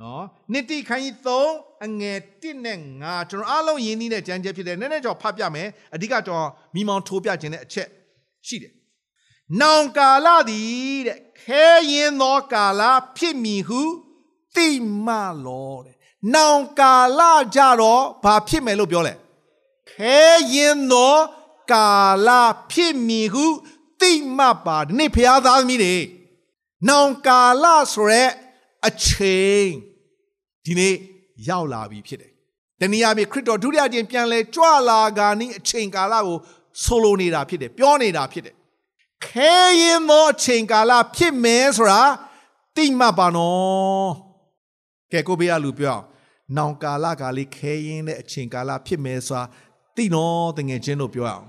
[0.00, 1.10] နော်နှစ်တိခိုင်း
[1.46, 7.88] 3အငယ်1နဲ့5ကျွန်တော်အားလုံးယဉ်နေတဲ့ကြံကြက်ဖြစ်တယ်နည်းနည်းကျွန်တော်ဖတ်ပြမယ်အဓိကကျွန်တော်မိမောင်ထိုးပြခြင်းတဲ့အချက်
[8.46, 8.72] ရှိတယ်
[9.60, 12.82] နောင်ကာလသည်တဲ့ခဲရင်သောကာလ
[13.16, 13.80] ဖြစ်မည်ဟု
[14.54, 14.68] သိ
[15.06, 15.12] မှ
[15.44, 15.96] လောတဲ့
[16.34, 17.20] နောင်ကာလ
[17.54, 19.14] ကြတော့ဘာဖြစ်မယ်လို့ပြောလဲ
[19.90, 20.18] ခဲ
[20.54, 21.16] ရင်သော
[21.72, 21.90] ကာ
[22.26, 22.28] လ
[22.72, 23.46] ဖြစ်မည်ဟု
[24.00, 25.96] သိမှပါဒီနေ့ဖျားသားသမီးတွေ
[26.88, 27.64] နောင်ကာလ
[27.94, 28.24] ဆိုရဲ
[28.86, 29.68] အချိန်
[30.64, 30.94] ဒီနေ့
[31.48, 32.32] ရောက်လာပြီဖြစ်တယ်။
[32.80, 36.38] တနည်းအားဖြင့်ခရစ်တော်ဒုတိယကျင့်ပြန်လဲကြွလာကနီးအချိန်ကာလကို
[36.82, 38.54] ဆိုလိုနေတာဖြစ်တယ်ပြောနေတာဖြစ်တယ်။
[39.26, 42.02] ခဲရင်သောအချိန်ကာလဖြစ်မယ်ဆိုတာ
[42.76, 44.08] သိမှတ်ပါနော်။
[45.12, 46.04] ကဲကိုဘေးကလူပြောအောင်
[46.56, 49.42] နောင်ကာလကလေးခဲရင်တဲ့အချိန်ကာလဖြစ်မယ်ဆိုတာ
[49.96, 51.46] သိနော်တငယ်ချင်းတို့ပြောအောင်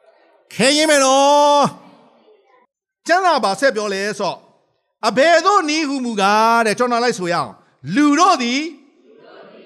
[0.54, 1.64] ။ခဲရင်မယ်နော်။
[3.06, 4.38] ကျမ်းစာပါဆက်ပြောလဲဆိုတော့
[5.08, 7.52] အဘယ်သို့နီးဟုမူကားတဲ့ကျွန်တော်လိုက်ဆိုရအောင်
[7.94, 8.60] လူတို့သည်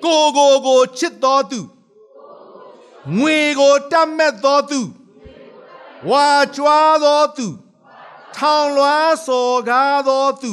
[0.04, 1.60] ကိုကိုကိုချစ်တော်သူ
[3.18, 4.80] ငွေကိုတတ်မဲ့တော်သူ
[6.10, 7.46] ဝါကြွားတော်သူ
[8.36, 10.52] ထောင်လွှားစော်ကားတော်သူ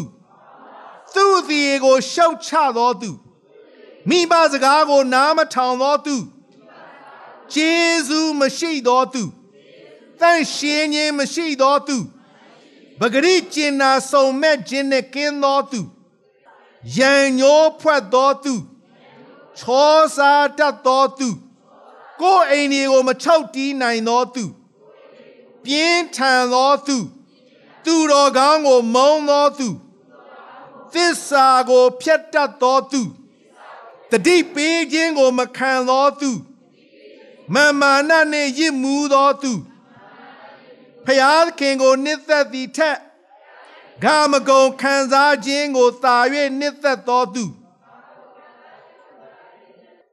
[1.13, 3.09] သူ့စီကိုရှောက်ချတော်သူ
[4.09, 6.15] မိဘစကားကိုနားမထောင်တော်သူ
[7.53, 7.73] ဂျေ
[8.07, 9.23] ဇုမရှိတော်သူ
[10.19, 11.97] တန်ရှင်းခြင်းမရှိတော်သူ
[12.99, 15.81] ပဂရိကျင်နာစုံမဲ့ခြင်းနဲ့ကင်းသောသူ
[16.97, 18.53] ယံညိုးဖွက်သောသူ
[19.59, 21.29] ချောစားတတ်သောသူ
[22.21, 24.43] ကိုယ်အိမ်တွေကိုမချောက်တီးနိုင်သောသူ
[25.63, 26.97] ပြင်းထန်သောသူ
[27.85, 29.67] သူတော်ကောင်းကိုမုန်းသောသူ
[30.93, 33.01] သစ္စာကိုဖျက်တတ်သောသူ
[34.11, 36.31] တတိပေးခြင်းကိုမခံသောသူ
[37.53, 39.51] မမာနနှင့်ရစ်မှုသောသူ
[41.07, 42.97] ဖျားခင်ကိုနှစ်သက်သည်ထက်
[44.03, 46.17] ဂါမကုံခံစားခြင်းကိုသာ၍
[46.59, 47.45] နှစ်သက်သောသူ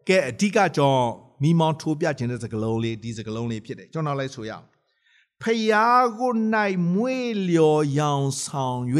[0.09, 1.09] ကဲအဓိကကြောင့်
[1.43, 4.66] မိမောင်းထိုးပြခြင်းတဲ့စကလုံးလေးဒီစကလုံးလေးဖြစ်တယ်ကျွန်တော်လိုက်ဆိုရအောင်
[5.43, 6.32] ဖယားကို၌
[6.95, 7.16] မွေ
[7.49, 8.80] လျော်ရောင်ဆောင်၍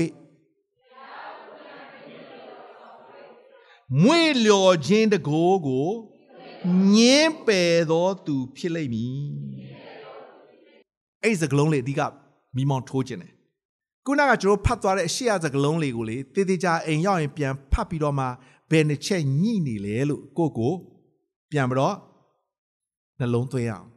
[4.03, 5.89] မွေလျော်ခြင်းတကိုးကို
[6.95, 9.62] ညင်းပယ်သောသူဖြစ်လိမ့်မည်
[11.23, 12.01] အဲ့ဒီစကလုံးလေးအဓိက
[12.57, 13.33] မိမောင်းထိုးခြင်းတယ်
[14.07, 18.27] ခုနကကျွန်တော်ဖတ်သွားတဲ့အရှိရစကလုံးလေးကိုလေတေးသေးချာအိမ်ရောက်ရင်ပြန်ဖတ်ပြီးတော့မှ
[18.71, 20.73] ဘယ်နှစ်ချက်ညှိနေလဲလို့ကိုယ့်ကို
[21.51, 21.97] ပြန်ပြီးတော့
[23.19, 23.89] နှလုံးသွင်းအောင်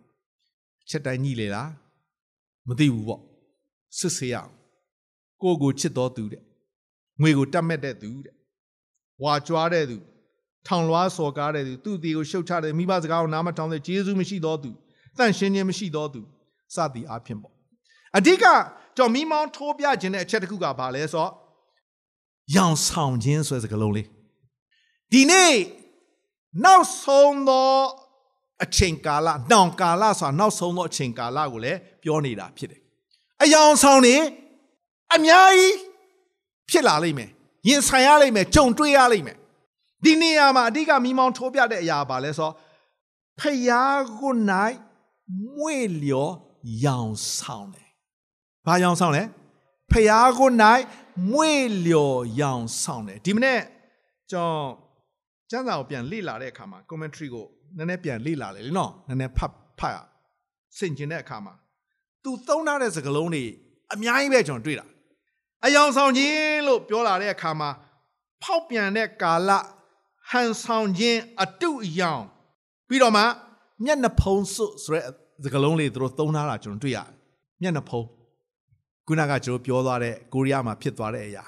[0.89, 1.69] ချက်တိုင်းညှိလေလား
[2.67, 3.21] မသိဘူးပေါ့
[3.97, 4.51] စစ်ဆေးအောင်
[5.41, 6.43] ကိုယ့်ကိုချစ်တော်သူတဲ့
[7.21, 8.36] ငွေကိုတတ်မဲ့တဲ့သူတဲ့
[9.23, 9.97] ဝါကြွားတဲ့သူ
[10.67, 14.71] ထောင်လွှားစော်ကားတဲ့သူသူ့တီကိုရှုတ်ချတဲ့မိဘစကားကိုနားမထောင်တဲ့ဂျေဇုမရှိတော်သူ
[15.17, 16.21] တန့်ရှင်းခြင်းမရှိတော်သူ
[16.76, 17.53] စသည်အားဖြင့်ပေါ့
[18.18, 18.45] အဓိက
[18.97, 21.32] ကြောင့်မိမောင်းထိုးပြခြင်းတဲ့အချက်တစ်ခုကဘာလဲဆိုတော့
[22.55, 24.07] ရောင်ဆောင်ခြင်းဆိုတဲ့စကားလုံးလေး
[25.11, 25.53] ဒီနေ့
[26.66, 27.72] နောက်ဆုံးသော
[28.63, 32.82] အချိန်ကာလနောင်ကာလဆိုတာနောက်ဆုံးသောအချိန်ကာလကိုလည်းပြောနေတာဖြစ်တယ်
[33.43, 34.16] အယောင်ဆောင်နေ
[35.16, 35.76] အများကြီး
[36.70, 37.30] ဖြစ်လာလိမ့်မယ်
[37.68, 39.38] ရင်ဆိုင်ရလိမ့်မယ်ကြုံတွေ့ရလိမ့်မယ်
[40.03, 42.53] ဒီနေရာမှာအဓိကမိမောင်းထိုးပြတဲ့အရာပါလဲဆိုတော့
[43.39, 44.34] ဖယားကို၌
[45.55, 46.34] မွေလျော်
[46.86, 47.88] ရောင်ဆောင်တယ်
[48.66, 49.24] ဘာရောင်ဆောင်လဲ
[49.91, 50.49] ဖယားကို၌
[51.32, 51.51] မွေ
[51.86, 53.59] လျော်ရောင်ဆောင်တယ်ဒီမနေ့
[54.32, 54.68] ကျွန်တော်
[55.51, 57.45] ကျမ်းစာကိုပြန်လေ့လာတဲ့အခါမှာ commentary ကို
[57.78, 59.99] နည်းနည်းပြန်လေ့လာလေလေနော်နည်းနည်းဖတ်ဖတ်
[60.78, 61.53] ဆင်ကျင်တဲ့အခါမှာ
[62.24, 63.45] သူသုံးထားတဲ့စကားလုံးတွေ
[63.93, 64.86] အများကြီးပဲကျွန်တော်တွေ့တာ
[65.66, 67.70] အယောင်ဆောင်ခြင်းလို့ပြောလာတဲ့အခါမှာ
[68.43, 69.51] ဖောက်ပြန်တဲ့ကာလ
[70.30, 72.24] ဟန်ဆောင်ခြင်းအတုအယောင်
[72.88, 73.24] ပြီးတော့မှ
[73.84, 75.05] မျက်နှာဖုံးစွတ်ဆိုတဲ့
[75.43, 77.09] စကားလုံးလေးသူတို့သုံးထားတာကျွန်တော်တွေ့ရတယ်
[77.61, 78.07] မျက်နှာဖုံး
[79.07, 81.43] ခုနကကျွန်တော်ပြောသွားတဲ့ကိုရီးယားမှာဖြစ်သွားတဲ့အရာ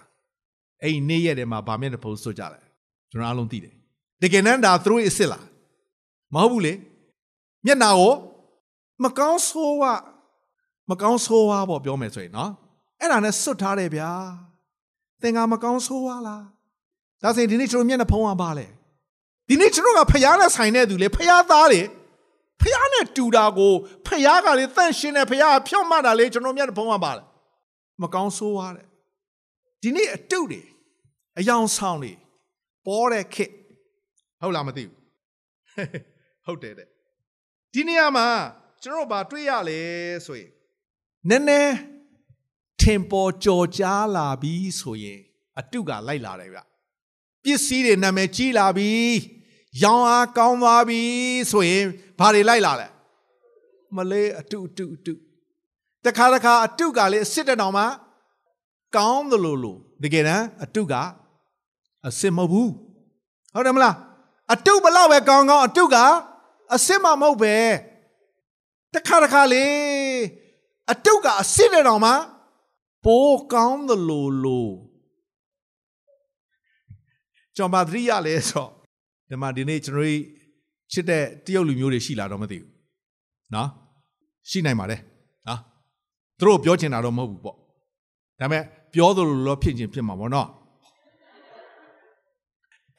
[0.81, 2.63] အဲ့ဒီနေ့ရက်ထဲမှာဗာမျက်နှာဖုံးစွတ်ကြတယ်
[3.11, 3.73] ကျွန်တော်အားလုံးသိတယ်
[4.21, 5.45] တကယ်တမ်းဒါသူတို့အစ်စ်လား
[6.35, 6.73] မဟုတ်ဘူးလေ
[7.65, 8.13] မျက်နာကို
[9.03, 9.83] မကောင်းဆိုးဝ
[10.89, 12.51] မကောင်းဆိုးဝါပေါ့ပြောမယ်ဆိုရင်နော်
[12.99, 14.09] အဲ့ဒါနဲ့စွတ်ထားတယ်ဗျာ
[15.21, 16.43] သင်္ကာမကောင်းဆိုးဝါလား
[17.23, 18.67] ဒါဆိုရင်ဒီနေ့ကျွန်တော်မျက်နှာဖုံးအောင်ပါလေ
[19.47, 21.81] ဒီနေ့ကျွန်တော်ကဖျားနဲ့ဆိုင်တဲ့သူလေဖျားသားလေ
[22.61, 23.73] ဖျားနဲ့တူတာကို
[24.07, 27.23] ဖျားကလေတန့်ရှင်းတဲ့ဖျားကဖြောင့်မတ်တာလေကျွန်တော်မျက်နှာဖုံးအောင်ပါလေ
[28.01, 28.87] မကောင်းဆိုးဝါတဲ့
[29.81, 30.61] ဒီနေ့အတုတွေ
[31.39, 32.13] အယောင်ဆောင်တွေ
[32.85, 33.51] ပေါ်တဲ့ခစ်
[34.41, 34.97] ဟုတ်လားမသိဘူး
[36.45, 36.87] ဟုတ်တယ်တဲ့
[37.73, 38.27] ဒီနေရာမှာ
[38.83, 39.79] ကျွန်တော်ဘာတွေ့ရလဲ
[40.25, 40.51] ဆိုရင်
[41.29, 41.75] နည်းနည်း
[42.81, 45.19] ထင်ပေါ်ကြော်ကြားလာပြီဆိုရင်
[45.59, 46.59] အတုကလိုက်လာတယ်ဗျ
[47.43, 48.91] ပစ္စည်းတွေနာမည်ကြီးလာပြီ
[49.83, 51.01] ရောင်းအားကောင်းသွားပြီ
[51.51, 51.85] ဆိုရင်
[52.19, 52.87] ဘာတွေလိုက်လာလဲ
[53.95, 55.13] မလေးအတုအတုအတု
[56.05, 57.85] တခါတခါအတုကလေစစ်တဲ့တောင်မှာ
[58.95, 60.93] ကောင်းတယ်လို့လို့တကယ်တမ်းအတုက
[62.07, 62.71] အစစ်မဟုတ်ဘူး
[63.53, 63.95] ဟုတ်တယ်မလား
[64.53, 65.95] အတုဘလောက်ပဲကောင်းကောင်းအတုက
[66.75, 67.55] အစစ်မမဟုတ်ပဲ
[68.93, 69.65] တခါတခါလေ
[70.91, 72.11] အတုကအစစ်တဲ့တောင်မှ
[73.05, 74.69] ပိုးကောင်းသလိုလို
[77.55, 78.67] ကျွန်မသတိရလဲဆို
[79.29, 80.17] ဒီမှာဒီနေ့ကျွန်တော်
[80.91, 82.71] ချစ်တဲ့တရုတ်လူမျိုးတွေရှိလာတော့မသိဘူး
[83.55, 83.69] နော်
[84.49, 85.01] ရှိနိုင်ပါတယ်
[85.47, 85.59] နော်
[86.39, 87.57] သူတို့ပြောချင်တာတော့မဟုတ်ဘူးပေါ့
[88.39, 88.63] ဒါပေမဲ့
[88.93, 90.47] ပြောသလိုလိုဖြစ်ချင်းဖြစ်မှာပေါ့နော်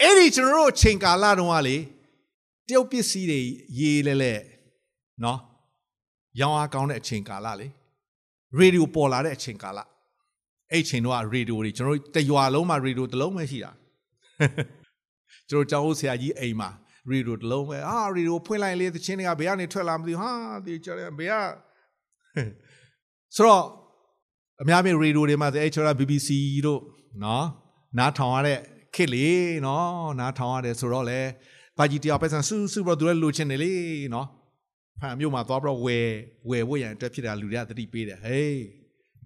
[0.01, 1.77] အဲ့ဒီကျွန်တော်တို့အချိန်ကာလတုန်းကလေ
[2.69, 3.41] တရုတ်ပစ္စည်းတွေ
[3.79, 4.33] ရေးလဲလဲ
[5.25, 5.39] နော်
[6.41, 7.67] ရောင်းအားကောင်းတဲ့အချိန်ကာလလေ
[8.59, 9.79] ရေဒီယိုပေါ်လာတဲ့အချိန်ကာလ
[10.71, 13.73] အဲ့အချိန်တော့ရေဒီယိုတွေကျွန်တော်တို့တရွာလုံးမှာရေဒီယိုတစ်လုံးပဲရှိတာ
[15.51, 16.71] ကျွန်တော်ကျောင်းဦးဆရာကြီးအိမ်မှာ
[17.09, 20.33] ရေဒီယိုတစ်လုံးပဲအာရေဒီယိုဖွင့်လိုက်လေသချင်းတွေကဘယ်ကနေထွက်လာမသိဘူးဟာ
[20.67, 21.35] ဒီကျတယ်ဘယ်က
[23.35, 23.65] ဆိုတော့
[24.63, 26.29] အများကြီးရေဒီယိုတွေမှာအဲ့ကျွန်တော် BBC
[26.67, 26.81] တို့
[27.25, 27.47] နော်
[27.99, 28.59] နားထောင်ရတဲ့
[28.95, 29.29] ခစ်လေ
[29.67, 29.89] နော်
[30.21, 31.21] နားထောင်ရတယ်ဆိုတော့လေ
[31.79, 33.73] ဘာကြီးတရားပဲဆန်စူးစူးပြီးတော့သူလည်းလိုချင်တယ်လေ
[34.15, 34.27] နော်
[35.01, 36.09] ဖန်မြို့မှာသွားပြီးတော့ဝယ်
[36.51, 38.59] ဝယ်ဖို့ရန်အတွက်ဖြစ်တာလူတွေကသတိပေးတယ်ဟေး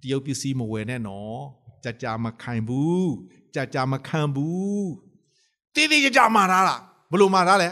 [0.03, 1.41] တရုတ်ပစ္စည်းမဝယ်နဲ့နော်
[1.85, 3.11] ကြာကြာမခံဘူး
[3.55, 4.87] ကြာကြာမခံဘူး
[5.75, 7.69] တိတိကျကျမှားတာလားဘလို့မှားတာလဲ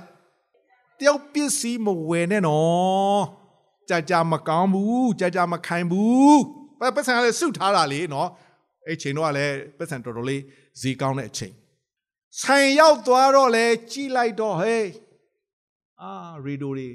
[0.98, 3.24] တရုတ်ပစ္စည်းမဝယ်နဲ့နော်
[3.88, 6.40] ကြာကြာမကောင်းဘူးကြာကြာမခံဘူး
[6.80, 8.28] ပတ်စံလည်းစုထားတာလေနော်
[8.86, 10.42] အဲ့ချိန်တော့လည်းပတ်စံတော်တော်လေး
[10.80, 11.54] ဈေးကောင်းတဲ့အချိန်
[12.40, 14.86] ဆိုင်ရောက်သွားတော့လဲကြီးလိုက်တော့ဟေး
[16.02, 16.12] အာ
[16.44, 16.88] ရေဒိုတွေ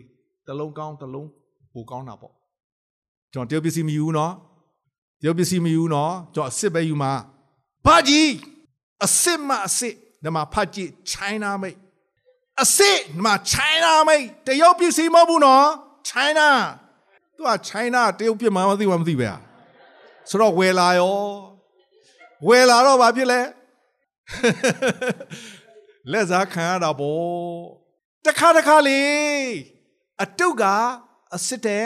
[0.48, 1.30] တလုံးကောင်းတလုံး
[1.74, 2.34] ပိုကောင်းတာပေါ့
[3.34, 4.34] ကျွန်တော်တရုတ်ပစ္စည်းမယူနော်
[5.22, 7.12] တရုတ်ပစ္စည်းမယူနော်ကျွန်တော်အစ်စ်ပဲယူမှာ
[7.86, 8.30] ဘာကြီး
[9.04, 11.78] အစ်စ်မအစ်စ် ဒီမှာဖတ်ကြည့် China မိတ်
[12.60, 15.68] အစ်စ်ဒီမှာ China မိတ်တရုတ်ပစ္စည်းမဟုတ်ဘူးနော်
[16.10, 16.50] China
[17.36, 19.30] သူက China တရုတ်ပြစ်မှမသိမှမသိပဲ
[20.30, 21.20] ဆိုတော့ဝယ်လာရော
[22.48, 23.42] ဝယ်လာတော့ဘာဖြစ်လဲ
[26.12, 27.86] လက်စားခံရတာပေါ့
[28.26, 29.02] တခါတခါလေ
[30.24, 30.64] အတုတ်က
[31.34, 31.86] အစ်စ်တဲ့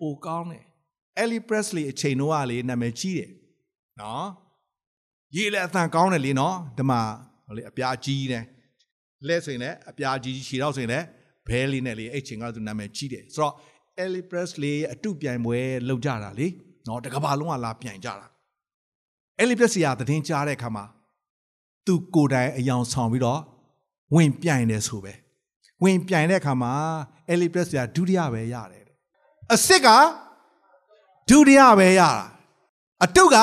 [0.00, 0.64] ပိုကောင်းတယ်။
[1.22, 3.30] Ellie Presley အချိန်တော့ကလေနာမည်ကြီးတယ်။
[4.00, 4.26] နော်။
[5.36, 7.00] ရေးလည်းအသံကောင်းတယ်လေနော်။ဒီမှာ
[7.48, 8.44] ဟိုလေအပြားကြီးတယ်။
[9.26, 11.06] လက်ဆိုရင်လည်းအပြားကြီးခြေတော့ဆိုရင်လည်း
[11.48, 13.54] ဘဲလေးနဲ့လေအဲ့ချိန်ကသူနာမည်ကြီးတယ်။ဆိုတော့
[14.02, 16.46] Ellie Presley အတုပြိုင်ပွဲလုပ်ကြတာလေ။
[16.88, 18.26] နော်တကဘာလုံးကလာပြိုင်ကြတာ။
[19.40, 20.84] Ellie Presley ကသတင်းကြားတဲ့အခါမှာ
[21.86, 23.40] သူကိုယ်တိုင်အယောင်ဆောင်ပြီးတော့
[24.14, 25.12] ဝင်ပြိုင်တယ်ဆိုပဲ။
[25.82, 26.72] ဝင်ပြိုင်တဲ့အခါမှာ
[27.32, 28.84] Ellie Presley ကဒုတိယပဲရတယ်
[29.52, 29.88] အစ်စ်က
[31.28, 32.26] ဒုတိယပဲရတာ
[33.04, 33.36] အတုတ်က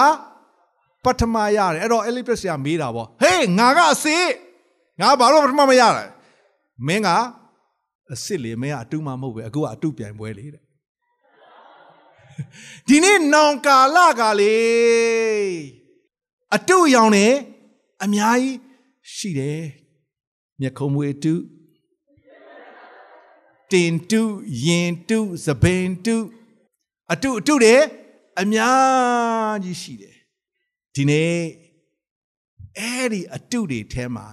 [1.06, 4.32] ပထမရတယ်အဲ့တော့ Elipris ကမေးတာပေါ့ဟေးငါကအစ်စ်
[5.00, 6.04] ငါဘာလို့ပထမမရတာ
[6.88, 7.10] မင်းက
[8.12, 10.64] အစ်စ်လေမင်းကအတုမှမဟုတ်ပဲအခုကအတုပြိုင်ပွဲလေတဲ့
[12.88, 14.58] ဒီနေ့နောင်ကာလကလေ
[16.56, 17.28] အတုရောင်နေ
[18.04, 18.58] အများကြီး
[19.16, 19.64] ရှိတယ်
[20.60, 21.34] မျက်ခုံးမွေတု
[23.72, 24.22] တင်တု
[24.66, 26.16] ယင်တုသပင်တု
[27.12, 27.76] အတုအတုတွေ
[28.42, 30.15] အများကြီးရှိတယ်
[30.96, 31.34] ဒီနေ့
[32.80, 34.28] အဲ့ဒီအတုတွေထဲမှာ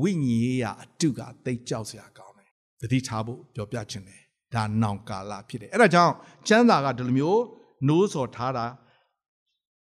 [0.00, 4.20] ဝိညာဉ်ရေးရအတုကသိကြောက်စရာကောင်းတယ်သတိထားဖို့ပြောပြခြင်းတယ်
[4.54, 6.14] ဒါနောင်ကာလဖြစ်တယ်အဲ့ဒါကြောင့်
[6.48, 7.42] ကျမ်းစာကဒီလိုမျိုး
[7.88, 8.66] နိုးစော်ထားတာ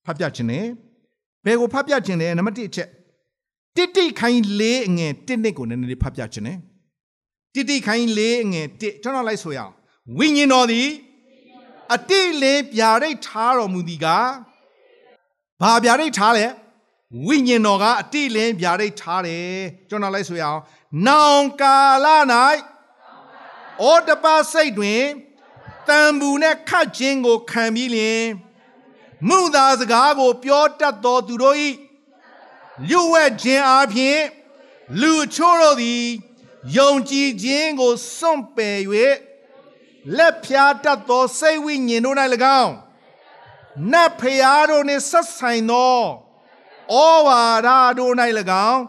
[0.05, 0.67] ဖတ်ပြခြင်းတယ်
[1.45, 2.89] ဘယ်ကိုဖတ်ပြခြင်းလဲနံပါတ်1အချက်
[3.77, 6.59] တိတိခိုင်းလေးအငယ်တစ်နှစ်ကိုနည်းနည်းလေးဖတ်ပြခြင်းတယ်
[7.55, 9.73] တိတိခိုင်းလေးငယ်တစ်ကျွန်တော်လိုက်ဆိုရအောင်
[10.19, 10.89] ဝိညာဉ်တော်သည်
[11.95, 14.07] အတိလေးပြာရိတ်ထားတော်မူသည်က
[15.63, 16.47] ဘာပြာရိတ်ထားလဲ
[17.27, 19.57] ဝိညာဉ်တော်ကအတိလင်းပြာရိတ်ထားတယ်
[19.89, 20.61] ကျွန်တော်လိုက်ဆိုရအောင်
[21.07, 22.07] နောင်ကာလ၌
[23.83, 25.03] ဩတပစိတ်တွင်
[25.89, 28.25] တံဘူးနဲ့ခတ်ခြင်းကိုခံပြီးလျင်
[29.29, 31.57] မုသာစကားကို ပြောတတ်သောသူတို့၏
[32.89, 34.21] လူဝဲခြင်းအပြင်
[35.01, 36.05] လူချို့တို့သည်
[36.77, 38.79] ယုံကြည်ခြင်းကိုစွန့်ပယ်၍
[40.17, 42.17] လက်ဖြားတတ်သောစိတ်ဝိညာဉ်တို့၌၎
[42.61, 42.73] င်း
[43.93, 46.01] နတ်ဖျားတို့နှင့်ဆက်ဆိုင်သော
[46.93, 46.97] ဩ
[47.27, 47.69] ဝါဒ
[47.99, 48.15] တို့၌၎
[48.71, 48.83] င်း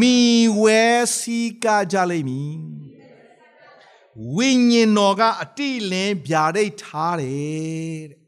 [0.00, 0.18] မိ
[0.62, 0.84] ဝဲ
[1.16, 2.56] စီကကြလိမ့်မည်
[4.36, 8.20] ဝိညာဉ်တော်ကအတိလင်းဗျာဒိတ်ထားတယ်တဲ့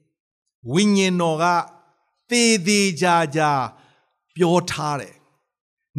[0.72, 1.44] ဝိညာဉ်တော်က
[2.30, 3.40] သေသေးကြကြ
[4.36, 5.14] ပြောထားတယ်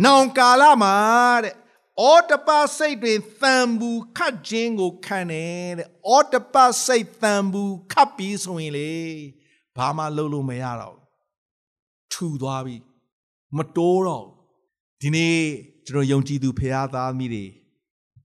[0.04, 0.96] နောင်ကာလမှာ
[1.44, 1.56] တဲ့
[2.02, 8.96] အောတပစိတ်တွင်သံဘူးခတ်ခြင်းကိုခံတယ်တဲ့အောတပစိတ်သံဘူးခတ်ပြီးဆိုရင်လေ
[9.77, 10.97] ဘာမှလုပ်လို့မရတော့
[12.13, 12.77] ထူသွားပြီ
[13.57, 14.27] မတိုးတော့
[15.01, 15.37] ဒီနေ့
[15.87, 17.45] ကျွန်တော်ယုံကြည်သူဖခင်သားသမီးတွေ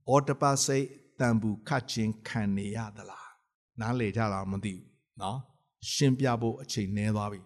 [0.09, 0.85] အောတပစိတ်
[1.19, 3.29] တန်ဘူးခတ်ခြင်းခံနေရသလား
[3.79, 4.83] နားလေကြလားမသိဘူး
[5.19, 5.37] เนาะ
[5.91, 7.41] ရှင်းပြဖို့အချိန်နည်းသွားပြီ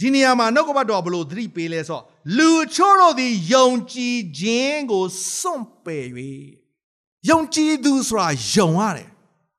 [0.00, 2.00] ဒီနေရာမှာနှုတ်ကပတ်တော်ဘလို့သတိပေးလဲဆို
[2.36, 5.04] လူချို့တို့သည်ယုံကြည်ခြင်းကို
[5.38, 6.06] စွန့်ပယ်၍
[7.30, 9.08] ယုံကြည်သူဆိုတာယုံရတယ်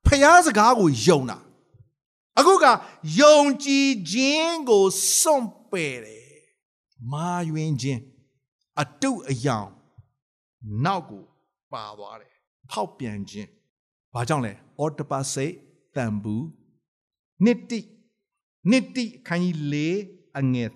[0.06, 1.38] ဖျားစကားကိုယုံတာ
[2.39, 2.65] အခုက
[3.19, 4.85] ယုံကြည်ခြင်းကို
[5.19, 6.41] စွန့်ပယ်တယ်
[7.11, 8.01] မာယွင်ခြင်း
[8.81, 9.69] အတုအယောင်
[10.85, 11.23] နောက်ကို
[11.73, 12.33] ပါသွားတယ်
[12.71, 13.49] ဖောက်ပြန်ခြင်း
[14.13, 15.53] ဘာကြောင့်လဲအော်တပါစိတ်
[15.95, 16.45] တန်ဘူး
[17.45, 17.79] နိတိ
[18.71, 19.75] နိတိခန်းကြီး၄
[20.39, 20.69] အငယ်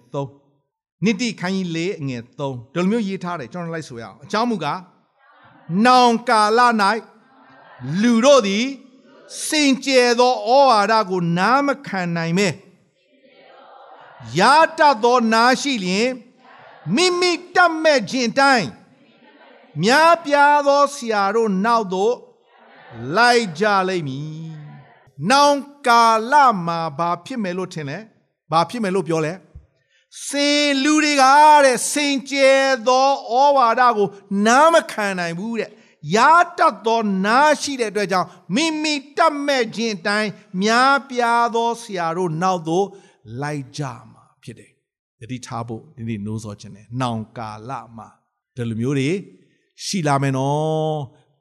[0.43, 4.79] 3နိတိခန်းကြီး၄အငယ်3ဒီလိုမျိုးရေးထားတယ်ကျွန်တော်လိုက်ဆိုရအောင်အကြောင်းမူကား
[5.85, 6.59] နောင်ကာလ၌
[8.01, 8.65] လူတို့သည်
[9.45, 12.49] စင်ကြယ်သောဩဝါဒကို နားမခံနိုင်မဲ
[14.39, 14.41] ရ
[14.77, 16.09] တတ်သောနားရှိလျင်
[16.95, 18.69] မိမိတတ်မဲ့ခြင်းတိုင်း
[19.83, 22.15] များပြားသောဆရာတို့နောက်သို့
[23.17, 24.49] လိုက်ကြလိမ့်မည်။
[25.29, 25.57] နောင်
[25.87, 26.33] ကာလ
[26.65, 27.97] မှာဘာဖြစ်မယ်လို့ထင်လဲ။
[28.51, 29.33] ဘာဖြစ်မယ်လို့ပြောလဲ။
[30.27, 31.23] စင်လူတွေက
[31.65, 34.07] တဲ့စင်ကြယ်သောဩဝါဒကို
[34.45, 35.71] နားမခံနိုင်ဘူးတဲ့။
[36.13, 40.31] ရာတတ်သောနားရှိတဲ့အတွက်ကြောင့်မိမိတတ်မဲ့ခြင်းတိုင်း
[40.63, 42.85] များပြားသောဆရာတို့နောက်သို့
[43.41, 44.71] လိုက်ကြမှာဖြစ်တယ်။
[45.19, 48.09] တတိထားဖို့ဒီနေ့နှိုးဆော်ခြင်းနဲ့နောင်ကာလမှာ
[48.55, 49.09] ဒီလိုမျိုးတွေ
[49.85, 50.95] ရှိလာမယ်နော်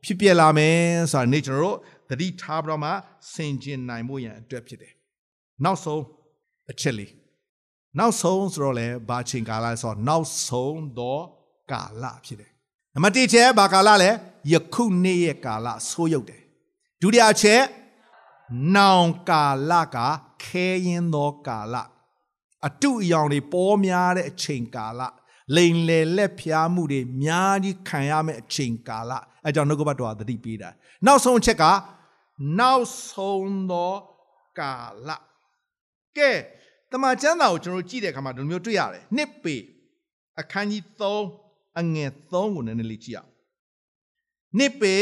[0.04, 0.78] ဖြစ်ပြလာမယ်
[1.12, 2.90] ဆိုတာနေ့ကျွန်တော်တို့သတိထားပြီးတော့မှ
[3.32, 4.92] ဆင်ကျင်နိုင်ဖို့ရန်အတွက်ဖြစ်တယ်
[5.64, 6.02] နောက်ဆုံး
[6.70, 7.12] အချက်လေး
[7.98, 11.18] နောက်ဆုံးဆိုတော့လေဘာချိန်ကာလဆိုတော့နောက်ဆုံးသော
[11.72, 12.53] ကာလဖြစ်တယ်
[12.94, 14.10] နံပါတ်1ချက်ဘာကာလလဲ
[14.52, 16.42] ယခုနေ့ရဲ့ကာလဆိုးရုပ်တယ်
[17.00, 17.62] ဒုတိယချက်
[18.76, 19.96] နောင်ကာလက
[20.44, 21.74] ခဲရင်သောကာလ
[22.66, 25.00] အတုအယောင်တွေပေါ်များတဲ့အချိန်ကာလ
[25.56, 29.12] လိန်လေလက်ဖျားမှုတွေများကြီးခံရမယ့်အချိန်ကာလ
[29.44, 30.68] အဲကြောင့်နှုတ်ကပတ်တော်သတိပေးတာ
[31.06, 31.64] နောက်ဆုံးအချက်က
[32.58, 33.94] နောက်ဆုံးသော
[34.58, 34.74] ကာ
[35.08, 35.10] လ
[36.16, 36.32] ကဲ
[36.90, 39.56] တတမန်ကျမ်းစာကိုကျွန်တော်တို့ကြည့်တဲ့အခါမှာဒီလိုမျိုးတွေ့ရတယ်နှစ်ပေ
[40.40, 41.43] အခန်းကြီး3
[41.78, 43.30] အငယ်3ကိုနည်းနည်းလေးကြည့်အောင်
[44.58, 44.96] နှစ်ပေ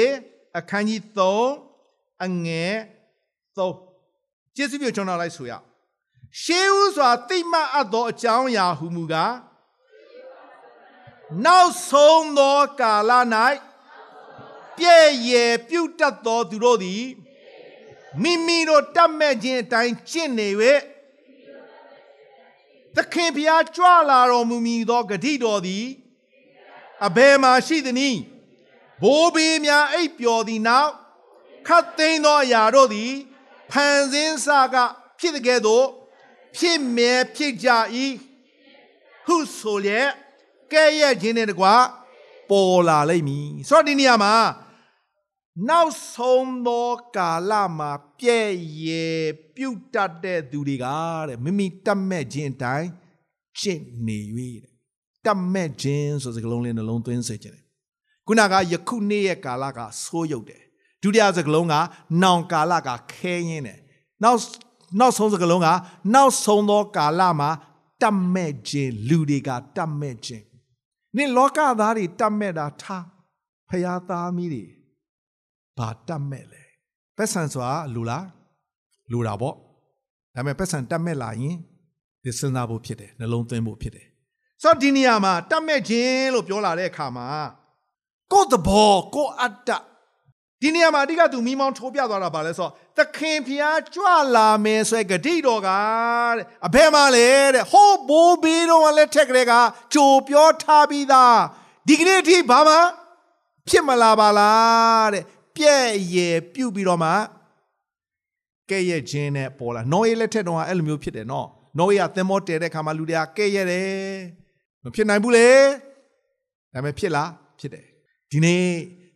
[0.58, 1.00] အခန်းကြီး
[1.58, 2.74] 3အငယ်
[3.56, 5.64] 3ကျေးဇူးပြုကျွန်တော်လိုက်ဆိုရအောင်
[6.40, 9.34] ရှေးဦးစွာတိတ်မှတ်အပ်သောအကြောင်းအရာဟုမူကား
[11.44, 13.10] နောက်ဆုံးသောကာလ၌
[14.76, 17.04] ပြည့်ရည်ပြုတ်တတ်သောသူတို့သည်
[18.22, 20.48] မိမိတို့တတ်မဲ့ခြင်းအတိုင်းကျင့်နေ၍
[22.96, 25.86] သခင်ဖျားကြွလာတော်မူမည်သောဂတိတော်သည်
[27.06, 28.20] အဘယ်မှာရှိသနည်း
[29.02, 30.92] ဘိုးဘေးများအိပ်ပျော်သည်နောက်
[31.68, 33.12] ခတ်သိမ်းသောအရာတို့သည်
[33.70, 34.76] ဖန်ဆင်းစက
[35.18, 35.86] ဖြစ်တဲ့ကဲ့သို့
[36.56, 37.68] ဖြစ်မြဲဖြစ်ကြ၏
[39.26, 40.10] ဟုဆိုလျက်
[40.72, 41.74] ကဲ့ရဲ့ခြင်းနဲ့တကွာ
[42.50, 44.34] ပေါ်လာလိမ့်မည်ဆိုတော့ဒီနေရာမှာ
[45.68, 48.54] နောက်ဆုံးသောကာလမှာပြည့်
[48.86, 49.06] ရဲ
[49.54, 50.86] ပြုတ်တတ်တဲ့သူတွေက
[51.28, 52.88] တဲ့မိမိတတ်မဲ့ခြင်းအတိုင်း
[53.58, 54.18] ကျင့်နေ၍
[54.64, 54.71] တဲ့
[55.26, 57.64] တတ်မဲ့ခြင်းဆိုစကားလုံးလေးနှလုံးသွင်းစေခြင်းတယ်
[58.26, 60.62] ခုနကယခုနေ့ရဲ့ကာလကဆိုးရုပ်တယ်
[61.02, 61.74] ဒုတိယစကားလုံးက
[62.22, 63.78] နောင်ကာလကခဲရင်းတယ်
[64.22, 64.38] နောက်
[65.00, 65.68] နောက်ဆုံးစကားလုံးက
[66.14, 67.50] နောက်ဆုံးသောကာလမှာ
[68.02, 70.44] တတ်မဲ့ခြင်းလူတွေကတတ်မဲ့ခြင်း
[71.16, 73.04] နင်လောကသားတွေတတ်မဲ့တာထား
[73.68, 74.64] ဖရာသားမီးတွေ
[75.78, 76.62] ဘာတတ်မဲ့လဲ
[77.16, 78.26] ပတ်စံစွာလူလား
[79.10, 79.54] လူတာပေါ့
[80.34, 81.56] ဒါပေမဲ့ပတ်စံတတ်မဲ့လာရင်
[82.22, 84.06] ဒီစဉ်းစားဖို့ဖြစ်တယ်နှလုံးသွင်းဖို့ဖြစ်တယ်
[84.62, 87.28] ဆိုတော့ဒီနေရာမှာတတ်မဲ့ခြင်းလို့ပြောလာတဲ့အခါမှာ
[88.32, 89.70] ကိုယ့်သဘောကိုယ့်အတ္တ
[90.62, 94.06] ဒီနေရာမှာအဓိကသူမိမောင်းထိုးပြသွားတာပါလဲဆိုတော့သခင်ဖျားကြွ
[94.36, 95.68] လာမယ်ဆိုတဲ့ဂတိတော်က
[96.36, 99.52] တဲ့အဘယ်မှာလဲတဲ့ဟိုးဘိုးဘေးတော်ကလည်းထက်ကလေးက
[99.94, 101.38] ကြိုပြောထားပြီးသား
[101.88, 102.76] ဒီကနေ့အထိဘာမှ
[103.68, 105.24] ဖြစ်မလာပါလားတဲ့
[105.56, 107.10] ပြည့်ရည်ပြုတ်ပြီးတော့မှ
[108.70, 111.48] ကဲ့ရဲ့ခြင်းနဲ့ပေါ်လာနော်ရေးလက်ထက်တော့အဲ့လိုမျိုးဖြစ်တယ်နော်
[111.78, 114.41] နော်ရေးကသင်္ဘောတဲတဲ့ခါမှာလူတွေကကဲ့ရဲ့တယ်
[114.84, 115.48] မဖြစ်နိုင်ဘူးလေ
[116.72, 117.86] ဒါပေမဲ့ဖြစ်လားဖြစ်တယ်
[118.30, 118.64] ဒီနေ့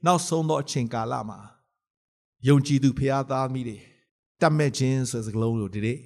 [0.06, 1.38] နောက်ဆုံးသောအချိန်ကာလမှာ
[2.48, 3.78] ယုံကြည်သူဖခင်သားမိတွေ
[4.40, 5.98] တတ်မဲ့ခြင်းဆိုစကလုံးကိုဒီနေ့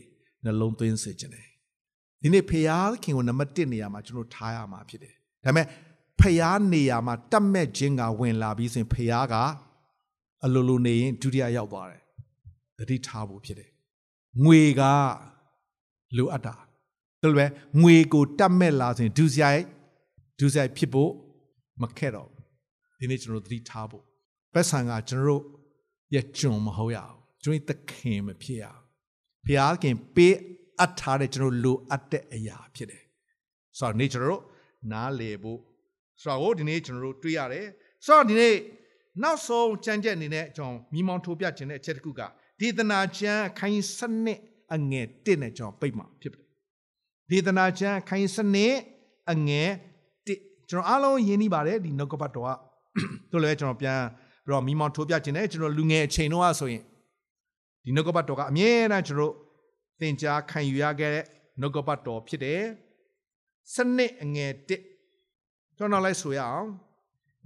[0.45, 1.47] နှလုံးသွင်းစေခြင်းတယ်
[2.23, 5.67] ဒီနေ့ဖခင်ကိုနံပါတ်1နေရာမှာကျွန်တော်ထားရမှာဖြစ်တယ်ဒါပေမဲ့
[6.21, 9.35] ဖခင်နေရာမှာတတ်မဲ့ခြင်းကဝင်လာပြီးဆိုရင်ဖခင်က
[10.45, 12.03] အလိုလိုနေရင်ဒုတိယရောက်သွားတယ်
[12.79, 13.71] တတိထားဖို့ဖြစ်တယ်
[14.45, 14.83] ငွေက
[16.17, 16.55] လိုအပ်တာ
[17.23, 17.47] တယ်ပဲ
[17.81, 19.63] ငွေကိုတတ်မဲ့လာဆိုရင်ဒုစရိုက်
[20.39, 21.13] ဒုစရိုက်ဖြစ်ဖို့
[21.83, 22.29] မခက်တော့
[22.99, 24.05] ဒီနေ့ကျွန်တော်သတိထားဖို့
[24.55, 25.43] ပတ်ဆံကကျွန်တော်တို့
[26.15, 28.83] ရဲ့ကျွန်မဟုတ်ရအောင်ကျွန်တော်သခင်မဖြစ်ရအောင်
[29.47, 30.37] ဘုရားခင်ပေး
[30.79, 33.05] အပ်ထားတဲ့ကျွန်တော်လိုအပ်တဲ့အရာဖြစ်တယ်
[33.79, 34.43] ဆိုတော့နေ့ကျွန်တော်တို့
[34.93, 35.59] နားလေဖို့
[36.23, 37.67] ဆိုတော့ဒီနေ့ကျွန်တော်တို့တွေ့ရတယ်
[38.07, 38.55] ဆိုတော့ဒီနေ့
[39.23, 42.21] နောက်ဆုံးကြံကြက်အနေနဲ့ကျွန်တော်မိမောင်းထိုးပြခြင်းတဲ့အချက်တစ်ခုက
[42.61, 44.41] ဒေသနာကျမ်းခိုင်းစနစ်
[44.75, 46.50] အငယ်1နဲ့ကျွန်တော်ပြိတ်မှာဖြစ်တယ်
[47.31, 48.75] ဒေသနာကျမ်းခိုင်းစနစ်
[49.33, 49.71] အငယ်
[50.19, 52.51] 1ကျွန်တော်အားလုံးယဉ်နေပါတယ်ဒီနှုတ်ကပတ်တော်က
[53.31, 54.01] တို့လည်းကျွန်တော်ပြန်
[54.47, 56.83] ပြီးတော့မိမောင်းထိုးပြခြင်းနဲ့ကျွန်တော်လူငယ်အချိန်တော့ဆိုရင်
[57.85, 59.35] ဒီနှုတ်ကပတ်တော်ကအမြဲတမ်းကျွန်တော်
[60.01, 61.25] သင်ကြားခံယူရခဲ့တဲ့
[61.61, 62.63] နှုတ်ကပတ်တော်ဖြစ်တယ်
[63.75, 66.69] စနစ်အငယ်1ကျွန်တော်လည်းဆိုရအောင်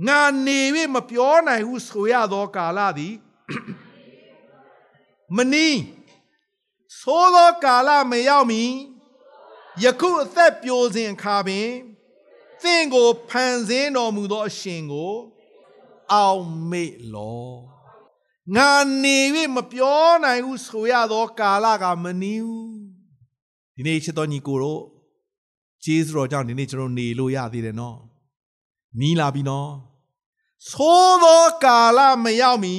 [0.07, 0.61] ငါနေ၍
[0.95, 3.15] မပြောနိုင်ဟုဆိုရသောကာလသည်
[5.37, 5.79] မနီး
[7.01, 8.63] သိုးသောကာလမရောက်မီ
[9.83, 11.69] ယခုအသက်ပြိုစဉ်အခါပင်
[12.63, 15.15] သင်ကိုဖန်ဆင်းတော်မူသောအရှင်ကို
[16.13, 17.49] အောင်မေ့လော
[18.55, 18.71] ငါ
[19.03, 19.19] နေ၍
[19.55, 22.75] မပြောနိုင်ဘူးဆိုရသောကာလကမနီးဘူး
[23.77, 24.83] ဒီနေ့ချစ်တော်ညီကိုတို့
[25.85, 27.99] ကျေးဇူးတော်ကြောင့်ဒီနေ့ကျွန်တော်နေလို့ရသေးတယ်နော်
[29.01, 29.71] နီးလာပြီနော်
[30.71, 32.77] သိုးသောကာလမရောက်မီ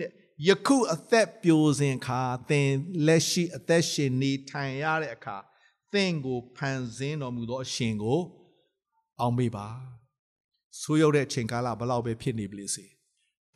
[0.00, 0.10] တဲ့
[0.46, 2.68] ယခုအသက်ပြိုစဉ်အခါသင်
[3.06, 5.36] လက်ရှိအသက်ရှင်နေထိုင်ရတဲ့အခါ
[5.92, 8.20] သင်ကိုဖန်ဆင်းတော်မူသောအရှင်ကို
[9.20, 9.66] အောင်မေ့ပါ
[10.80, 12.84] ဆိုးရုပ်တဲ့အချိန်ကာလဘလောက်ပဲဖြစ်နေပြီစေ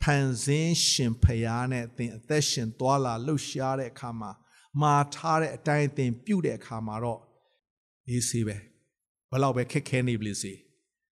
[0.01, 4.31] ဖန်ဆင်းရှင်ဖျားနဲ့သင်အသက်ရှင်သွားလာလှုပ်ရှားတဲ့အခါမှာ
[4.81, 7.19] မာထားတဲ့အတိုင်းသင်ပြုတ်တဲ့အခါမှာတော့
[8.07, 8.57] အေးဆေးပဲ
[9.31, 10.53] ဘလောက်ပဲခက်ခဲနေပြီစေ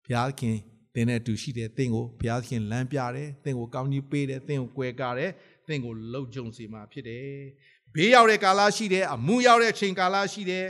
[0.05, 0.57] ဘုရားခင်
[0.95, 5.31] သင်နဲ့အတူရှိတယ်သင်ကိုဘုရားခင်လမ်းပြတယ်သင်ကိုကောင်းကြီးပေးတယ်သင်ကိုကွယ်ကာတယ်
[5.69, 7.27] သင်ကိုလှုပ်ကြုံစေမှာဖြစ်တယ်
[7.95, 10.67] ဘေးရောက်တဲ့ကာလရှိတယ်အမှုရောက်တဲ့အချိန်ကာလရှိတယ်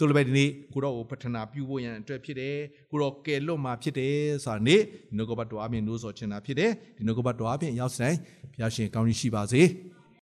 [0.00, 2.56] တို့လည်းပဲဒီနေ့ကိုတော့ကိုပထနာပြုဖို့ရန်အတွက်ဖြစ်တယ်
[2.90, 8.18] ကိုတော့ကယ်လွတ်မှာဖြစ်တယ်ဆိုတာနေ့ဒီနှုတ်ကပတ်တော်အပြင်လို့ဆိုချင်တာဖြစ်တယ်ဒီနှုတ်ကပတ်တော်အပြင်ရောက်စတိုင်း
[8.52, 9.62] ဘုရားရှင်ကောင်းကြီးရှိပါစေ။